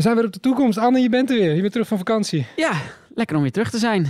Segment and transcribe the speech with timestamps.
[0.00, 0.78] We zijn weer op de toekomst.
[0.78, 1.54] Anne, je bent er weer.
[1.54, 2.46] Je bent terug van vakantie.
[2.56, 2.72] Ja,
[3.14, 4.06] lekker om weer terug te zijn.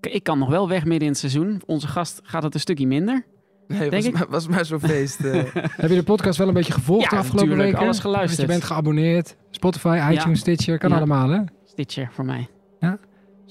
[0.00, 1.62] Ik, kan nog wel weg midden in het seizoen.
[1.66, 3.24] Onze gast gaat het een stukje minder.
[3.68, 4.12] Nee, Denk was, ik?
[4.12, 5.20] maar, was maar zo'n feest.
[5.20, 5.32] eh.
[5.82, 7.68] Heb je de podcast wel een beetje gevolgd Ja, de afgelopen natuurlijk.
[7.70, 7.84] weken?
[7.86, 8.36] Alles geluisterd.
[8.38, 9.36] Want je bent geabonneerd.
[9.50, 10.78] Spotify, iTunes, Stitcher.
[10.78, 10.96] Kan Ja.
[10.96, 11.40] allemaal, hè?
[11.64, 12.48] Stitcher voor mij.
[12.80, 12.98] Zullen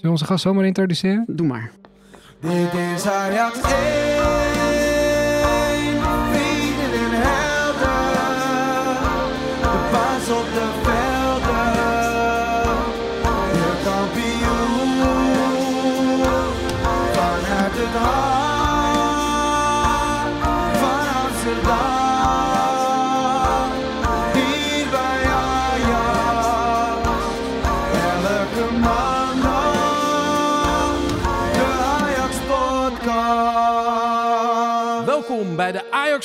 [0.01, 1.23] we onze gast zomaar introduceren?
[1.27, 1.71] Doe maar.
[2.41, 3.59] Dit is Ajax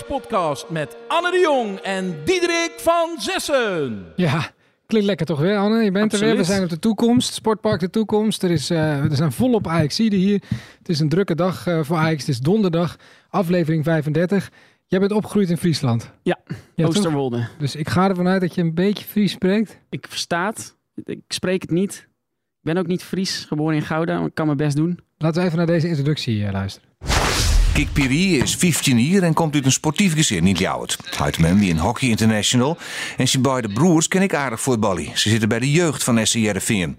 [0.04, 4.06] Podcast met Anne de Jong en Diederik van Zessen.
[4.16, 4.50] Ja,
[4.86, 5.82] klinkt lekker toch weer, Anne?
[5.84, 6.36] Je bent er weer.
[6.36, 7.34] We zijn op de toekomst.
[7.34, 8.42] Sportpark de toekomst.
[8.42, 10.42] Er, is, eh, er zijn volop Ajaxiden hier.
[10.78, 12.20] Het is een drukke dag eh, voor Ajax.
[12.20, 12.96] Het is donderdag,
[13.30, 14.50] aflevering 35.
[14.86, 16.10] Jij bent opgegroeid in Friesland.
[16.22, 16.86] Ja, Ja, toch?
[16.96, 17.48] Oosterwolde.
[17.58, 19.78] Dus ik ga ervan uit dat je een beetje Fries spreekt.
[19.90, 20.76] Ik versta het.
[21.04, 21.94] Ik spreek het niet.
[22.62, 24.98] Ik ben ook niet Fries, geboren in Gouda, maar ik kan mijn best doen.
[25.18, 26.88] Laten we even naar deze introductie eh, luisteren.
[27.76, 30.98] Kik Piri is 15 jaar en komt uit een sportief gezin in Ljouwert.
[31.20, 32.78] Uit hem wie een hockey international.
[33.16, 35.18] En zijn beide broers ken ik aardig voetballen.
[35.18, 36.96] Ze zitten bij de jeugd van SC Heerenveen.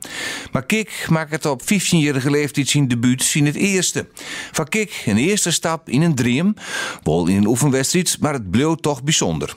[0.51, 4.07] Maar Kik maakt het op 15-jarige leeftijd zijn debuut zien het eerste.
[4.51, 6.55] Van Kik een eerste stap in een dream.
[7.03, 9.55] Wel in een oefenwedstrijd, maar het bleef toch bijzonder.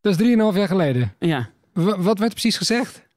[0.00, 1.14] Dat is 3,5 jaar geleden.
[1.18, 3.07] Ja, W- wat werd precies gezegd?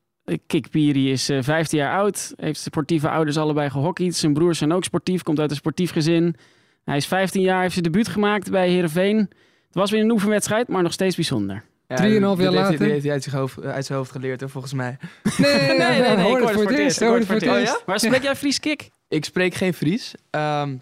[0.48, 2.34] Kik Piri is eh 15 jaar oud.
[2.36, 4.16] Heeft sportieve ouders allebei gehockeyd.
[4.16, 6.36] Zijn broers zijn ook sportief, komt uit een sportief gezin.
[6.84, 9.18] Hij is 15 jaar, heeft zijn debuut gemaakt bij Heerenveen.
[9.18, 11.64] Het was weer een oefenwedstrijd, maar nog steeds bijzonder.
[11.88, 12.80] Ja, Drieënhalf dit jaar later?
[12.80, 14.98] dit heeft hij uit zijn hoofd, uit zijn hoofd geleerd, volgens mij.
[15.38, 16.96] Nee, nee, nee, nee, hoor ik het voor het eerst.
[16.96, 17.84] ik hoor hoor het voor het eerst.
[17.86, 18.90] Maar spreek jij Fries Kik?
[19.08, 20.14] Ik spreek geen Fries.
[20.30, 20.76] Ehm,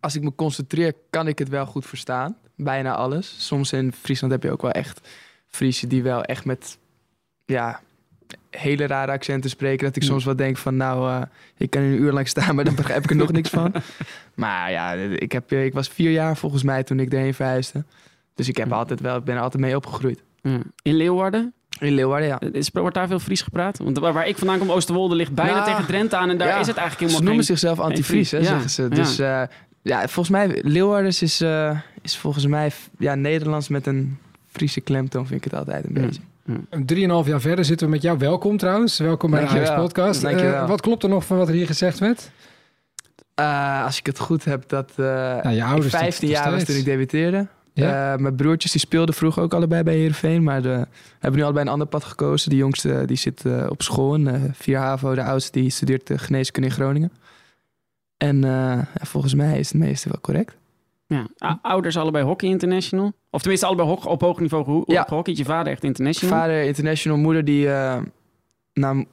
[0.00, 2.36] als ik me concentreer, kan ik het wel goed verstaan.
[2.56, 3.46] Bijna alles.
[3.46, 5.08] Soms in Friesland heb je ook wel echt
[5.46, 6.78] Friesen die wel echt met
[7.46, 7.80] ja,
[8.50, 9.86] hele rare accenten spreken.
[9.86, 11.22] Dat ik soms wel denk van, nou, eh,
[11.56, 13.72] ik kan een uur lang staan, maar dan begrijp ik er nog niks van.
[14.34, 17.84] Maar ja, ik, heb, ik was vier jaar volgens mij toen ik erheen verhuisde.
[18.34, 20.22] Dus ik, heb altijd wel, ik ben er altijd mee opgegroeid.
[20.42, 20.58] Ja.
[20.82, 21.52] In Leeuwarden?
[21.78, 22.40] In Leeuwarden, ja.
[22.52, 23.78] Is, wordt daar veel Fries gepraat?
[23.78, 25.64] Want waar, waar ik vandaan kom, Oosterwolde, ligt bijna Ja.
[25.64, 26.30] tegen Drenthe aan.
[26.30, 26.58] En daar Ja.
[26.58, 27.56] is het eigenlijk Ze helemaal noemen geen...
[27.56, 28.88] zichzelf anti-Fries, hè, Ja, zeggen ze.
[28.88, 29.48] Dus ja.
[29.82, 34.18] ja, volgens mij, Leeuwarders is, eh, is volgens mij ja, Nederlands met een
[34.50, 36.00] Friese klemtoon, vind ik het altijd een Ja.
[36.06, 36.20] beetje.
[36.84, 38.18] Drieënhalf jaar verder zitten we met jou.
[38.18, 38.98] Welkom trouwens.
[38.98, 39.46] Welkom bij de.
[39.48, 40.24] Ajax Podcast.
[40.24, 42.30] Eh, wat klopt er nog van wat er hier gezegd werd?
[43.34, 46.50] Eh, als ik het goed heb, dat eh Nou, je ik ouders 15 nog jaar
[46.50, 47.46] was toen ik debuteerde.
[47.72, 48.12] Ja?
[48.12, 50.86] Eh, mijn broertjes die speelden vroeger ook allebei bij Heerenveen, maar de,
[51.18, 52.50] hebben nu allebei een ander pad gekozen.
[52.50, 56.68] De jongste die zit op school in eh 4 HAVO, de oudste die studeert geneeskunde
[56.68, 57.12] in Groningen.
[58.16, 60.56] En eh, ja, volgens mij is het meeste wel correct.
[61.06, 61.26] Ja.
[61.62, 63.12] Ouders allebei hockey international.
[63.30, 65.02] Of tenminste allebei ho- op hoog niveau Ja.
[65.08, 65.36] gehockeyd.
[65.36, 66.38] Je vader echt international.
[66.38, 67.98] Vader international, moeder die, eh,
[68.74, 69.06] nou,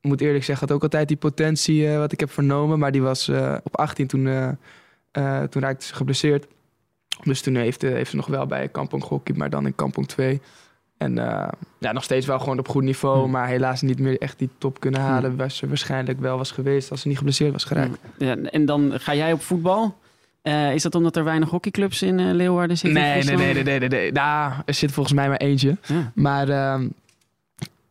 [0.00, 2.78] moet eerlijk zeggen, had ook altijd die potentie eh, wat ik heb vernomen.
[2.78, 4.24] Maar die was eh, op 18 toen,
[5.50, 6.46] toen raakte ze geblesseerd.
[7.22, 10.40] Dus toen heeft, heeft ze nog wel bij Kampong gehockeyd, maar dan in Kampong 2.
[10.96, 11.14] En
[11.78, 13.30] ja, nog steeds wel gewoon op goed niveau, Hmm.
[13.30, 15.36] maar helaas niet meer echt die top kunnen halen.
[15.36, 17.98] Waar ze waarschijnlijk wel was geweest als ze niet geblesseerd was geraakt.
[18.18, 19.98] Ja, en dan ga jij op voetbal.
[20.42, 23.02] Eh, is dat omdat er weinig hockeyclubs in eh, Leeuwarden zitten?
[23.02, 24.12] Nee, nee, nee, nee, nee, nee, nee.
[24.12, 25.76] Nou, er zit volgens mij maar eentje.
[25.86, 26.12] Ja.
[26.14, 26.88] Maar ehm,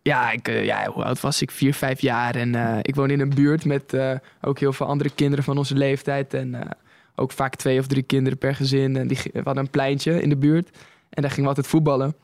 [0.01, 1.51] ja, ik, eh, ja, hoe oud was ik?
[1.51, 2.35] Vier, vijf jaar.
[2.35, 3.97] En ik woon in een buurt met
[4.41, 6.33] ook heel veel andere kinderen van onze leeftijd.
[6.33, 6.77] En
[7.15, 8.95] ook vaak twee of drie kinderen per gezin.
[8.95, 10.69] En die, we hadden een pleintje in de buurt.
[11.09, 12.15] En daar gingen we altijd voetballen.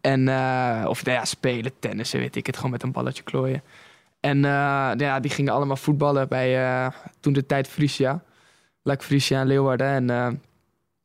[0.00, 0.20] En,
[0.88, 2.56] of nou ja, spelen, tennissen, weet ik het.
[2.56, 3.62] Gewoon met een balletje klooien.
[4.20, 4.38] En
[4.96, 6.90] ja, die gingen allemaal voetballen bij
[7.20, 8.22] toen de tijd Frisia.
[8.84, 9.86] Lak Frisia en Leeuwarden.
[9.86, 10.28] En eh,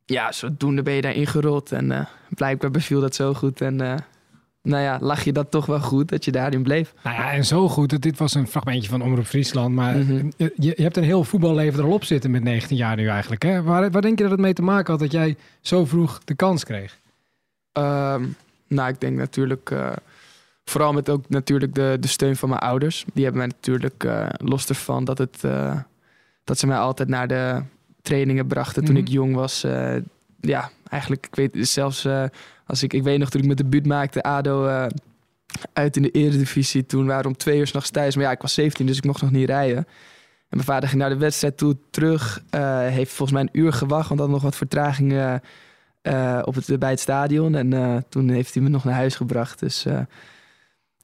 [0.05, 1.71] ja, zodoende ben je daar ingerold.
[1.71, 3.61] En eh, blijkbaar beviel dat zo goed.
[3.61, 3.95] En eh,
[4.61, 6.93] nou ja, lag je dat toch wel goed dat je daarin bleef.
[7.03, 7.89] Nou ja, en zo goed.
[7.89, 9.75] dat Dit was een fragmentje van Omroep Friesland.
[9.75, 10.29] Maar Mhm.
[10.37, 13.43] je, je hebt een heel voetballeven er al op zitten met 19 jaar nu eigenlijk.
[13.43, 13.63] Hè?
[13.63, 16.35] Waar, waar denk je dat het mee te maken had dat jij zo vroeg de
[16.35, 16.97] kans kreeg?
[17.71, 18.23] Ehm,
[18.67, 19.73] nou, ik denk natuurlijk...
[20.63, 23.05] vooral met ook natuurlijk de, de steun van mijn ouders.
[23.13, 24.07] Die hebben mij natuurlijk,
[24.37, 25.41] los ervan dat, het,
[26.43, 27.61] dat ze mij altijd naar de
[28.01, 29.03] trainingen brachten toen Mhm.
[29.03, 29.63] ik jong was.
[29.63, 29.95] eh,
[30.41, 32.05] ja, eigenlijk, ik weet zelfs...
[32.05, 32.23] eh,
[32.65, 34.65] als ik, ik weet nog toen ik mijn debuut maakte, ADO...
[34.67, 34.85] eh,
[35.73, 36.85] uit in de eredivisie.
[36.85, 38.15] Toen waren we om twee uur s'nachts thuis.
[38.15, 39.77] Maar ja, ik was 17, dus ik mocht nog niet rijden.
[39.77, 39.85] En
[40.49, 42.41] mijn vader ging naar de wedstrijd toe terug.
[42.49, 45.35] eh, heeft volgens mij een uur gewacht, want had nog wat vertraging eh,
[46.01, 47.55] eh, op het, bij het stadion.
[47.55, 49.59] En eh, toen heeft hij me nog naar huis gebracht.
[49.59, 49.99] Dus eh,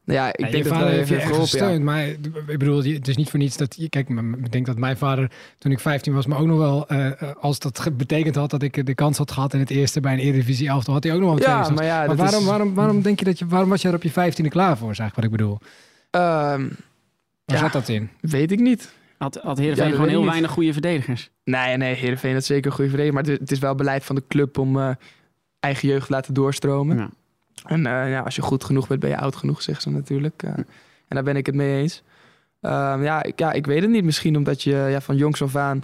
[0.06, 1.58] Nou ja, ik Ja, denk je dat vader heeft je echt geholpen.
[1.58, 1.58] Ja.
[1.66, 1.84] gesteund.
[1.84, 2.06] Maar
[2.48, 3.76] ik bedoel, het is niet voor niets dat...
[3.78, 6.88] je- Kijk, ik denk dat mijn vader, toen ik 15 was, me ook nog wel...
[6.88, 10.00] eh, eh, als dat betekend had dat ik de kans had gehad in het eerste
[10.00, 12.40] bij een Eredivisie elftal, had hij ook nog wel Ja, twee maar ja, maar waarom,
[12.40, 13.48] is- waarom, waarom denk je dat je...
[13.48, 15.58] Waarom was je er op je 15e klaar voor, is eigenlijk wat ik bedoel.
[16.10, 16.62] Ehm,
[17.46, 17.64] Waar Ja.
[17.64, 18.10] zat dat in?
[18.22, 18.94] weet ik niet.
[19.18, 20.30] Had, had Heerenveen gewoon heel niet.
[20.30, 21.30] weinig goede verdedigers.
[21.44, 23.22] Nee, nee, Heerenveen dat is zeker een goede verdediger.
[23.22, 24.90] Maar het, het is wel beleid van de club om eh,
[25.60, 27.14] eigen jeugd te laten doorstromen.
[27.66, 30.44] En eh, ja, als je goed genoeg bent, ben je oud genoeg, zeggen ze natuurlijk.
[30.44, 30.66] Eh, en
[31.08, 32.04] daar ben ik het mee eens.
[32.62, 34.04] Ehm, ja, ik, ja, ik weet het niet.
[34.04, 35.82] Misschien omdat je ja, van jongs af aan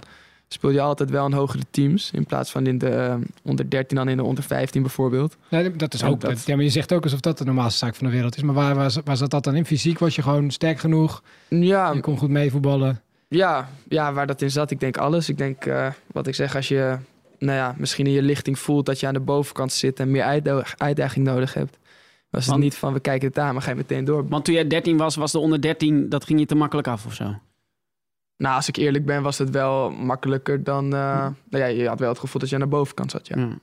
[0.48, 2.10] speel je altijd wel in hogere teams.
[2.10, 5.36] In plaats van in de eh, onder 13 dan in de onder 15 bijvoorbeeld.
[5.48, 6.20] Nee, dat is ook...
[6.20, 8.36] dat- dat- ja, maar je zegt ook alsof dat de normaalste zaak van de wereld
[8.36, 8.42] is.
[8.42, 9.66] Maar waar, waar, waar zat dat dan in?
[9.66, 11.22] Fysiek was je gewoon sterk genoeg.
[11.48, 13.00] Ja, Je kon goed meevoetballen.
[13.28, 14.70] Ja, ja, waar dat in zat.
[14.70, 15.28] Ik denk alles.
[15.28, 16.96] Ik denk, eh, wat ik zeg, als je
[17.42, 20.22] nou ja, misschien in je lichting voelt dat je aan de bovenkant zit en meer
[20.22, 21.78] uitda- uitdaging nodig hebt.
[22.30, 24.28] Was het niet van we kijken het aan, maar ga je meteen door.
[24.28, 27.06] Want toen jij 13 was, was de onder 13, dat ging je te makkelijk af
[27.06, 27.34] of zo?
[28.36, 30.84] Nou, als ik eerlijk ben, was het wel makkelijker dan.
[30.84, 33.28] eh, nou ja, je had wel het gevoel dat je aan de bovenkant zat.
[33.28, 33.36] Ja.
[33.38, 33.58] Ja.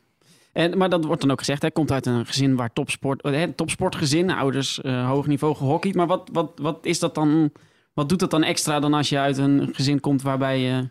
[0.53, 3.31] En, maar dat wordt dan ook gezegd, hij komt uit een gezin waar topsport, eh,
[3.31, 5.95] hè, topsportgezin, ouders eh, hoog niveau gehockeyd.
[5.95, 7.51] Maar wat, wat, wat is dat dan,
[7.93, 10.89] wat doet dat dan extra dan als je uit een gezin komt waarbij je,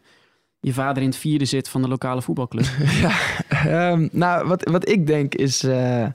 [0.60, 2.66] je vader in het vierde zit van de lokale voetbalclub?
[3.02, 3.16] ja,
[3.48, 6.06] ehm, nou, wat, wat ik denk is eh,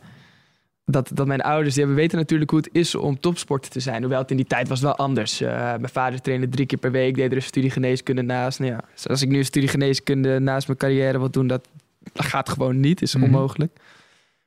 [0.85, 4.01] dat, dat mijn ouders, die hebben weten natuurlijk hoe het is om topsporter te zijn.
[4.01, 5.41] Hoewel het in die tijd was wel anders.
[5.41, 8.59] Eh, mijn vader trainde drie keer per week, deed er een studie geneeskunde naast.
[8.59, 11.67] Nou ja, dus als ik nu een studie geneeskunde naast mijn carrière wil doen, dat,
[12.13, 13.23] dat gaat gewoon niet, is Mhm.
[13.23, 13.79] onmogelijk.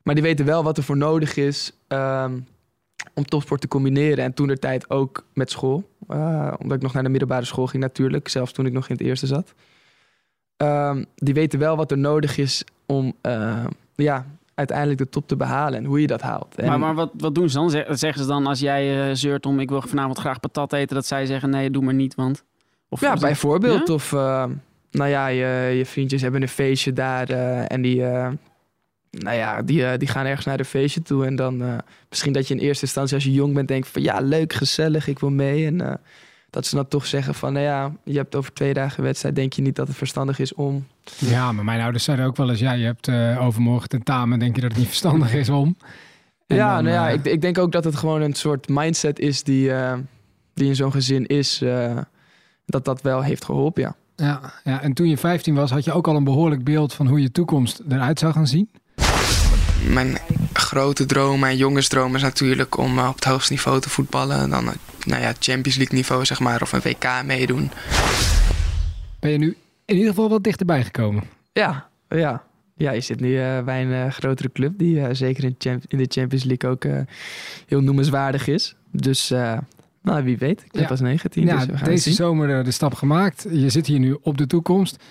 [0.03, 2.39] Maar die weten wel wat er voor nodig is ehm,
[3.13, 4.23] om topsport te combineren.
[4.23, 5.89] En toen de tijd ook met school.
[6.07, 8.95] Eh, omdat ik nog naar de middelbare school ging natuurlijk, zelfs toen ik nog in
[8.95, 9.53] het eerste zat.
[10.57, 13.65] Ehm, die weten wel wat er nodig is om eh,
[13.95, 14.25] ja,
[14.55, 16.55] uiteindelijk de top te behalen en hoe je dat haalt.
[16.55, 17.69] En, Maar, maar wat, wat doen ze dan?
[17.69, 20.95] Zeg- Zeggen ze dan als jij eh, zeurt om ik wil vanavond graag patat eten,
[20.95, 22.43] dat zij zeggen nee, doe maar niet, want...
[22.89, 23.87] Of ja, bijvoorbeeld.
[23.87, 23.93] Ja?
[23.93, 24.45] Of eh,
[24.91, 28.01] nou ja, je, je vriendjes hebben een feestje daar eh, en die,
[29.11, 31.25] nou ja, die, die gaan ergens naar een feestje toe.
[31.25, 34.19] En dan misschien dat je in eerste instantie als je jong bent denkt van ja,
[34.19, 35.65] leuk, gezellig, ik wil mee.
[35.65, 35.99] En
[36.57, 39.53] dat ze dan toch zeggen van nou ja, je hebt over twee dagen wedstrijd, denk
[39.53, 40.87] je niet dat het verstandig is om
[41.17, 42.59] Ja, maar mijn ouders zeiden ook wel eens...
[42.59, 44.39] Ja, je hebt eh, overmorgen tentamen.
[44.39, 45.77] Denk je dat het niet verstandig is om?
[46.47, 48.67] En ja, dan, nou ja, eh, ik, ik denk ook dat het gewoon een soort
[48.69, 49.93] mindset is die, eh,
[50.53, 51.61] die in zo'n gezin is.
[51.61, 51.97] eh,
[52.65, 53.95] dat dat wel heeft geholpen, ja.
[54.15, 57.07] Ja, ja, en toen je 15 was, had je ook al een behoorlijk beeld van
[57.07, 58.69] hoe je toekomst eruit zou gaan zien.
[59.89, 60.17] Mijn
[60.53, 64.39] grote droom, mijn jongensdroom is natuurlijk om op het hoogste niveau te voetballen.
[64.39, 64.73] En dan,
[65.07, 67.69] nou ja, Champions League niveau zeg maar, of een WK meedoen.
[69.19, 69.55] Ben je nu
[69.85, 71.23] in ieder geval wat dichterbij gekomen?
[71.53, 72.43] Ja, ja.
[72.75, 75.83] Ja, je zit nu eh, bij een eh, grotere club die eh, zeker in, champ-
[75.87, 76.99] in de Champions League ook eh,
[77.67, 78.75] heel noemenswaardig is.
[78.91, 79.57] Dus, eh,
[80.01, 80.63] nou, wie weet.
[80.65, 80.87] Ik ben Ja.
[80.87, 82.13] pas 19, ja, dus we gaan het deze zien.
[82.13, 83.47] zomer de stap gemaakt.
[83.51, 85.03] Je zit hier nu op de toekomst.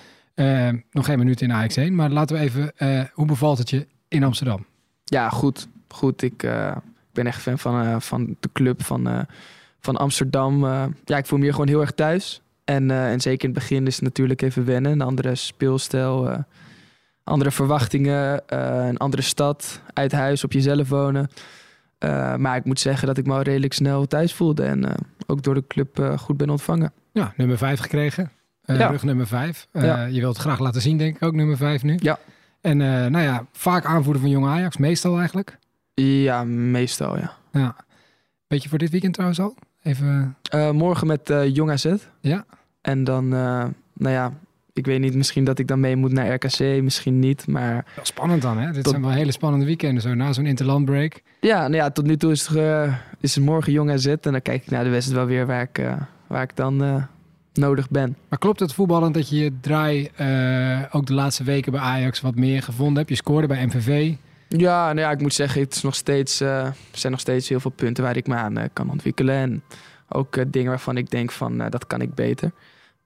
[0.91, 2.73] Nog geen minuut in Ajax 1, maar laten we even...
[2.77, 4.65] eh, hoe bevalt het je in Amsterdam?
[5.05, 5.69] Ja, goed.
[5.89, 6.77] Goed, ik, eh,
[7.13, 9.19] ben echt fan van, eh, van de club van, eh,
[9.87, 10.65] van Amsterdam.
[10.65, 12.41] Eh, ja, ik voel me hier gewoon heel erg thuis.
[12.65, 14.93] En, eh, en zeker in het begin is het natuurlijk even wennen.
[14.93, 16.39] Een andere speelstijl, eh,
[17.25, 18.43] andere verwachtingen,
[18.89, 21.31] een andere stad, uit huis, op jezelf wonen.
[22.37, 24.65] Maar ik moet zeggen dat ik me al redelijk snel thuis voelde.
[24.65, 24.85] En
[25.27, 26.93] ook door de club goed ben ontvangen.
[27.13, 28.31] Ja, nummer 5 gekregen.
[28.65, 28.87] Ja.
[28.87, 29.67] Rug nummer 5.
[29.73, 30.05] Ja.
[30.05, 31.99] Je wilt het graag laten zien, denk ik ook, nummer 5 nu.
[32.03, 32.19] Ja.
[32.61, 35.59] En nou ja, vaak aanvoerder van Jong Ajax, meestal eigenlijk.
[35.95, 37.37] Ja, meestal ja.
[37.53, 37.77] Ja.
[38.49, 39.55] Beetje voor dit weekend trouwens al?
[39.87, 40.37] Even...
[40.51, 41.95] Eh, morgen met eh Jong AZ.
[42.21, 42.45] Ja.
[42.81, 43.65] En dan, eh,
[43.95, 44.33] nou ja,
[44.73, 47.47] ik weet niet, misschien dat ik dan mee moet naar RKC, misschien niet.
[47.47, 48.73] Maar Wel spannend dan, hè?
[48.73, 51.23] Dit Tot- zijn wel hele spannende weekenden zo, na zo'n interlandbreak.
[51.41, 52.91] ja, nou ja, tot nu toe is het,
[53.21, 54.07] is het morgen Jong AZ.
[54.07, 55.83] En dan kijk ik naar de wedstrijd wel weer waar ik,
[56.27, 57.07] waar ik dan
[57.53, 58.17] nodig ben.
[58.29, 60.11] Maar klopt het voetballend dat je je draai
[60.91, 63.09] ook de laatste weken bij Ajax wat meer gevonden hebt?
[63.09, 64.15] Je scoorde bij MVV.
[64.49, 67.49] Ja, nou ja, ik moet zeggen, het is nog steeds, eh, er zijn nog steeds
[67.49, 69.35] heel veel punten waar ik me aan eh, kan ontwikkelen.
[69.35, 69.63] En
[70.09, 72.53] ook eh, dingen waarvan ik denk van, dat kan ik beter.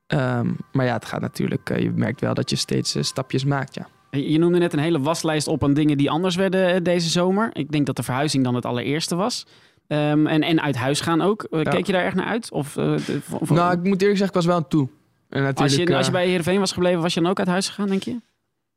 [0.06, 3.88] Ehm, maar ja, het gaat natuurlijk, je merkt wel dat je steeds stapjes maakt, ja.
[4.10, 7.50] Je noemde net een hele waslijst op aan dingen die anders werden deze zomer.
[7.52, 9.46] Ik denk dat de verhuizing dan het allereerste was.
[9.86, 11.46] Ehm, en, en uit huis gaan ook.
[11.50, 11.62] Ja.
[11.62, 12.50] Keek je daar echt naar uit?
[12.52, 14.88] Of, Nou, ik moet eerlijk zeggen, ik was wel aan toe.
[15.28, 17.68] En als, je, als je bij Heerenveen was gebleven, was je dan ook uit huis
[17.68, 18.16] gegaan, denk je?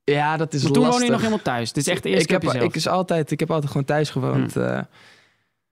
[0.03, 1.00] Ja, dat is Want toen lastig.
[1.00, 1.74] woonde je nog helemaal thuis.
[1.74, 2.63] Dit is echt de eerste ik heb, jezelf.
[2.63, 4.55] ik, is altijd, ik heb altijd gewoon thuis gewoond.
[4.55, 4.79] eh.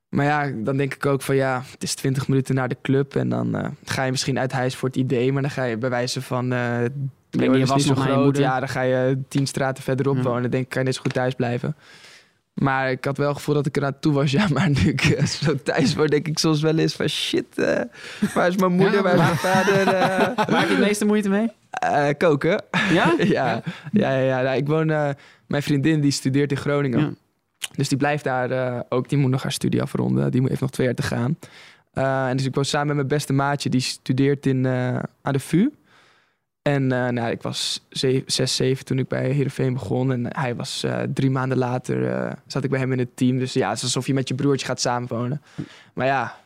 [0.10, 3.16] maar ja, dan denk ik ook van ja, het is 20 minuten naar de club.
[3.16, 5.32] En dan eh, ga je misschien uit huis voor het idee.
[5.34, 6.48] Maar dan ga je bij wijze van.
[7.30, 8.38] Breng je was niet zo groot.
[8.38, 10.22] Ja, dan ga je tien straten verderop Ja.
[10.22, 10.42] wonen.
[10.42, 11.76] Dan denk ik, kan je net zo goed thuis blijven.
[12.53, 14.31] Maar ik had wel het gevoel dat ik er naartoe was.
[14.31, 17.58] Ja, maar nu ik eh, zo thuis word, denk ik soms wel eens van shit.
[17.58, 17.81] eh,
[18.34, 19.88] waar is mijn moeder, Ja, waar is mijn vader?
[19.88, 21.48] eh, Waar heb je het meeste moeite mee?
[22.17, 22.63] koken.
[22.91, 23.13] Ja?
[23.17, 23.25] ja,
[23.91, 24.41] ja, ja, ja.
[24.41, 24.86] Nou, ik woon,
[25.48, 27.00] mijn vriendin die studeert in Groningen.
[27.00, 27.12] Ja.
[27.75, 29.10] Dus die blijft daar ook.
[29.10, 30.31] Die moet nog haar studie afronden.
[30.31, 31.38] Die moet- heeft nog twee jaar te gaan.
[32.29, 33.70] En dus ik woon samen met mijn beste maatje.
[33.70, 35.70] Die studeert in, aan de VU.
[36.62, 40.12] En eh, nou, ik was ze- zes, zeven toen ik bij Heerenveen begon.
[40.12, 43.38] En hij was eh, drie maanden later, eh, zat ik bij hem in het team.
[43.38, 45.41] Dus ja, het is alsof je met je broertje gaat samenwonen.
[45.94, 46.39] Maar ja,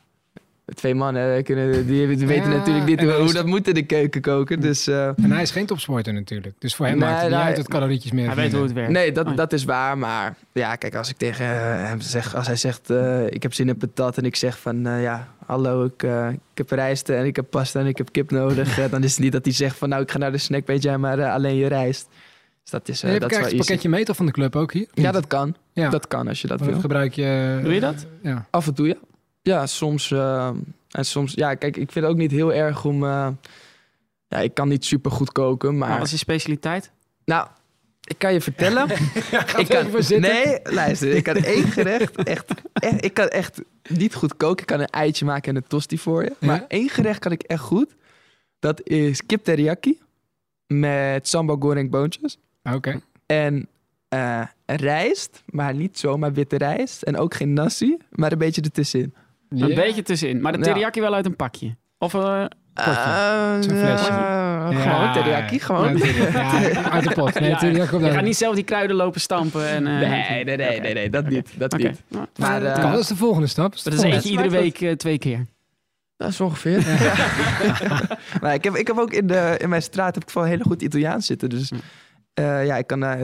[0.74, 4.22] twee mannen kunnen, die, weten Ja, natuurlijk niet hoe is- dat moet in de keuken
[4.22, 4.60] koken.
[4.60, 6.56] Dus eh, En hij is geen topsporter natuurlijk.
[6.60, 7.48] Dus voor hem Nee, maakt het niet nee.
[7.48, 8.92] uit dat calorietjes meer Hij weet hoe het werkt.
[8.92, 9.36] Nee, dat, Oh.
[9.36, 9.98] dat is waar.
[9.98, 13.54] Maar ja, kijk, als ik tegen eh, hem zeg, als hij zegt, eh, ik heb
[13.54, 17.10] zin in patat en ik zeg van, eh, ja, hallo, ik, eh, ik heb rijst
[17.10, 18.90] en ik heb pasta en ik heb kip nodig.
[18.90, 20.84] dan is het niet dat hij zegt van, nou, ik ga naar de snack, weet
[20.84, 22.08] jij, maar eh, alleen je rijst.
[22.62, 23.68] Dus dat is, eh, je dat is krijgt wel het easy.
[23.68, 24.88] pakketje meter van de club ook hier?
[24.94, 25.56] Ja, dat kan.
[25.74, 25.90] ja.
[25.90, 26.80] Dat kan als je dat wil.
[26.80, 27.60] gebruik je...
[27.64, 28.06] Doe je dat?
[28.22, 28.46] Ja.
[28.50, 28.96] Af en toe, ja.
[29.46, 30.12] Ja, soms.
[30.12, 30.50] eh,
[30.92, 33.04] en soms, ja, kijk, ik vind het ook niet heel erg om.
[33.04, 33.28] eh,
[34.28, 35.98] ja, ik kan niet super goed koken, maar.
[35.98, 36.92] Wat is je specialiteit?
[37.26, 37.48] Nou,
[38.04, 38.90] ik kan je vertellen.
[39.62, 40.32] ik kan, voor zitten.
[40.32, 43.04] nee, luister, ik kan één gerecht echt, echt.
[43.04, 44.60] Ik kan echt niet goed koken.
[44.62, 46.34] Ik kan een eitje maken en een tosti voor je.
[46.40, 46.66] Maar Ja?
[46.68, 47.96] één gerecht kan ik echt goed.
[48.60, 50.00] Dat is kip teriyaki
[50.68, 52.38] met sambal goreng boontjes.
[52.74, 53.02] Oké.
[53.26, 53.68] En
[54.08, 57.02] eh, rijst, maar niet zomaar witte rijst.
[57.02, 59.14] En ook geen nasi, maar een beetje ertussenin.
[59.62, 59.76] Een Ja.
[59.76, 60.42] beetje tussenin.
[60.42, 60.64] Maar de Ja.
[60.64, 61.76] teriyaki wel uit een pakje.
[61.98, 64.10] Of eh, Eh, Zo'n flesje.
[64.10, 64.72] eh, Ja.
[64.72, 65.98] Gewoon teriyaki, gewoon.
[65.98, 66.06] Ja,
[66.70, 67.40] ja, uit de pot.
[67.40, 69.68] Nee, Ja, teriyaki komt je gaat niet zelf die kruiden lopen stampen.
[69.68, 71.50] En, eh, Nee, nee, nee, nee, nee, dat niet.
[71.58, 72.02] Dat niet.
[72.10, 73.84] Maar Dat eh, kan, dat is de volgende stap.
[73.84, 75.46] Dat is eentje iedere week twee keer.
[76.18, 76.78] dat is ongeveer.
[78.42, 80.64] maar ik heb, ik heb ook in, de, in mijn straat heb ik wel hele
[80.64, 81.50] goed Italiaans zitten.
[81.50, 81.76] Dus Hm.
[82.34, 83.22] eh, ja, ik kan eh,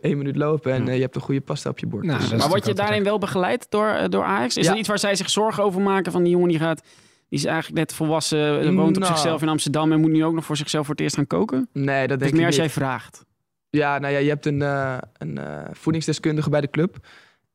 [0.00, 2.04] één minuut lopen en eh, je hebt een goede pasta op je bord.
[2.04, 4.56] Nou, Dus- Maar word je daarin wel begeleid door, eh, door Ajax?
[4.56, 4.70] Is Ja.
[4.70, 6.12] dat iets waar zij zich zorgen over maken?
[6.12, 6.82] Van die jongen die gaat...
[7.28, 9.12] Die is eigenlijk net volwassen, eh, woont op Nou.
[9.14, 9.92] zichzelf in Amsterdam...
[9.92, 11.68] en moet nu ook nog voor zichzelf voor het eerst gaan koken?
[11.72, 12.64] nee, dat Dus denk meer ik als niet.
[12.64, 13.24] jij vraagt.
[13.70, 15.38] Ja, nou ja, je hebt een, eh, een
[15.72, 16.96] voedingsdeskundige bij de club.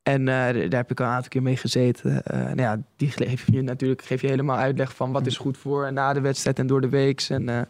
[0.03, 0.25] En eh,
[0.69, 2.23] daar heb ik al een aantal keer mee gezeten.
[2.23, 5.57] Eh, nou ja, die geef je natuurlijk geef je helemaal uitleg van wat is goed
[5.57, 7.29] voor en na de wedstrijd en door de weeks.
[7.29, 7.67] En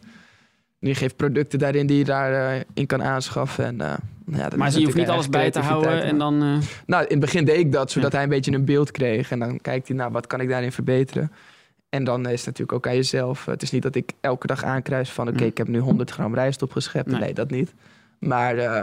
[0.80, 3.64] eh, die geeft producten daarin die je daarin in kan aanschaffen.
[3.64, 3.86] En, eh,
[4.24, 6.42] nou ja, dat Maar je hoeft niet alles bij te houden en dan...
[6.42, 6.56] eh,
[6.86, 8.16] Nou, in het begin deed ik dat, zodat Ja.
[8.16, 9.30] hij een beetje een beeld kreeg.
[9.30, 11.32] En dan kijkt hij, nou, wat kan ik daarin verbeteren?
[11.88, 13.44] En dan is het natuurlijk ook aan jezelf.
[13.44, 15.28] Het is niet dat ik elke dag aankruis van...
[15.28, 15.44] oké, Ja.
[15.46, 17.10] ik heb nu 100 gram rijst opgeschept.
[17.10, 17.20] Nee.
[17.20, 17.74] Nee, dat niet.
[18.18, 18.82] Maar eh,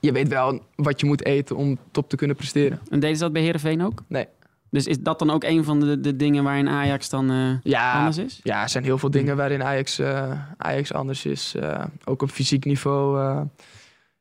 [0.00, 2.78] je weet wel wat je moet eten om top te kunnen presteren.
[2.90, 4.02] En deden ze dat bij Heerenveen ook?
[4.06, 4.26] Nee.
[4.72, 7.98] Dus is dat dan ook een van de, de dingen waarin Ajax dan eh, Ja,
[7.98, 8.40] anders is?
[8.42, 11.54] ja, er zijn heel veel dingen waarin Ajax, eh, Ajax anders is.
[11.54, 13.40] Eh, ook op fysiek niveau, eh,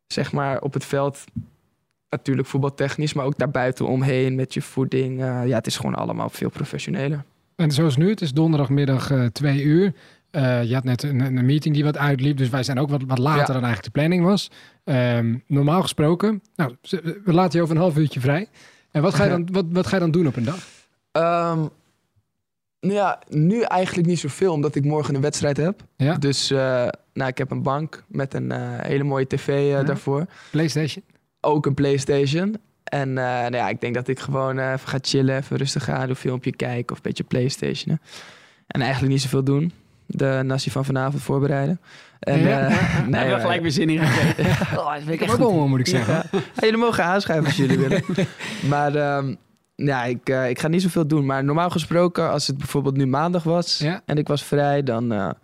[0.07, 1.23] zeg maar, op het veld.
[2.09, 5.21] Natuurlijk voetbaltechnisch, maar ook daarbuiten omheen met je voeding.
[5.21, 7.23] Eh, ja, het is gewoon allemaal veel professioneler.
[7.55, 9.93] En zoals nu, het is donderdagmiddag eh twee uur.
[10.31, 13.01] Eh, je had net een, een meeting die wat uitliep, dus wij zijn ook wat,
[13.07, 13.45] wat later Ja.
[13.45, 14.51] dan eigenlijk de planning was.
[14.83, 16.75] Ehm, normaal gesproken, nou,
[17.23, 18.47] we laten je over een half uurtje vrij.
[18.91, 20.67] En wat ga je dan, wat, wat ga je dan doen op een dag?
[21.11, 21.59] Ehm,
[22.79, 25.83] nou ja, nu eigenlijk niet zoveel, omdat ik morgen een wedstrijd heb.
[25.95, 26.15] Ja?
[26.15, 29.83] Dus eh, nou, ik heb een bank met een eh, hele mooie tv Ja.
[29.83, 30.25] daarvoor.
[30.51, 31.03] PlayStation?
[31.41, 32.55] Ook een Playstation.
[32.83, 36.15] En nou ja, ik denk dat ik gewoon even ga chillen, even rustig gaan, een
[36.15, 38.01] filmpje kijken of een beetje Playstationen.
[38.67, 39.71] En eigenlijk niet zoveel doen.
[40.05, 41.79] De nasi van vanavond voorbereiden.
[42.21, 42.67] En, Ja?
[42.67, 42.75] eh,
[43.17, 44.77] hebben we gelijk weer zin in gekregen.
[44.79, 46.13] Oh, dat vind ik echt wel, moet ik zeggen.
[46.31, 46.39] Ja.
[46.59, 48.03] Jullie mogen aanschuiven als jullie willen.
[48.69, 49.35] Maar ehm,
[49.75, 51.25] ja, ik, eh, ik ga niet zoveel doen.
[51.25, 55.35] Maar normaal gesproken, als het bijvoorbeeld nu maandag was en ik was vrij, dan.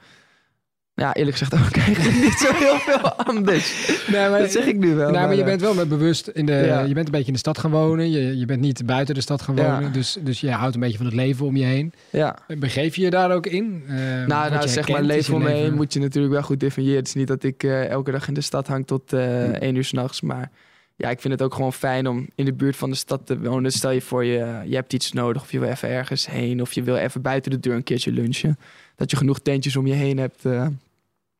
[0.99, 3.89] Ja, eerlijk gezegd ook eigenlijk niet zo heel veel anders.
[4.07, 5.11] Nee, maar, Dat zeg ik nu wel.
[5.11, 6.53] Maar je bent wel met bewust in de.
[6.53, 6.81] Ja.
[6.81, 8.11] Je bent een beetje in de stad gaan wonen.
[8.11, 9.73] Je, je bent niet buiten de stad gaan Ja.
[9.73, 9.93] wonen.
[9.93, 11.93] Dus, dus je houdt een beetje van het leven om je heen.
[12.09, 12.37] Ja.
[12.57, 13.83] Begeef je je daar ook in?
[13.87, 13.95] Eh,
[14.27, 16.59] Nou, je nou zeg maar, leven je om me heen moet je natuurlijk wel goed
[16.59, 16.97] definiëren.
[16.97, 19.53] Het is niet dat ik eh, elke dag in de stad hang tot eh Hmm.
[19.53, 20.21] één uur s'nachts.
[20.21, 20.51] Maar
[20.95, 23.39] ja, ik vind het ook gewoon fijn om in de buurt van de stad te
[23.39, 23.71] wonen.
[23.71, 26.61] Stel je voor, je, je hebt iets nodig of je wil even ergens heen.
[26.61, 28.57] Of je wil even buiten de deur een keertje lunchen.
[28.95, 30.43] Dat je genoeg tentjes om je heen hebt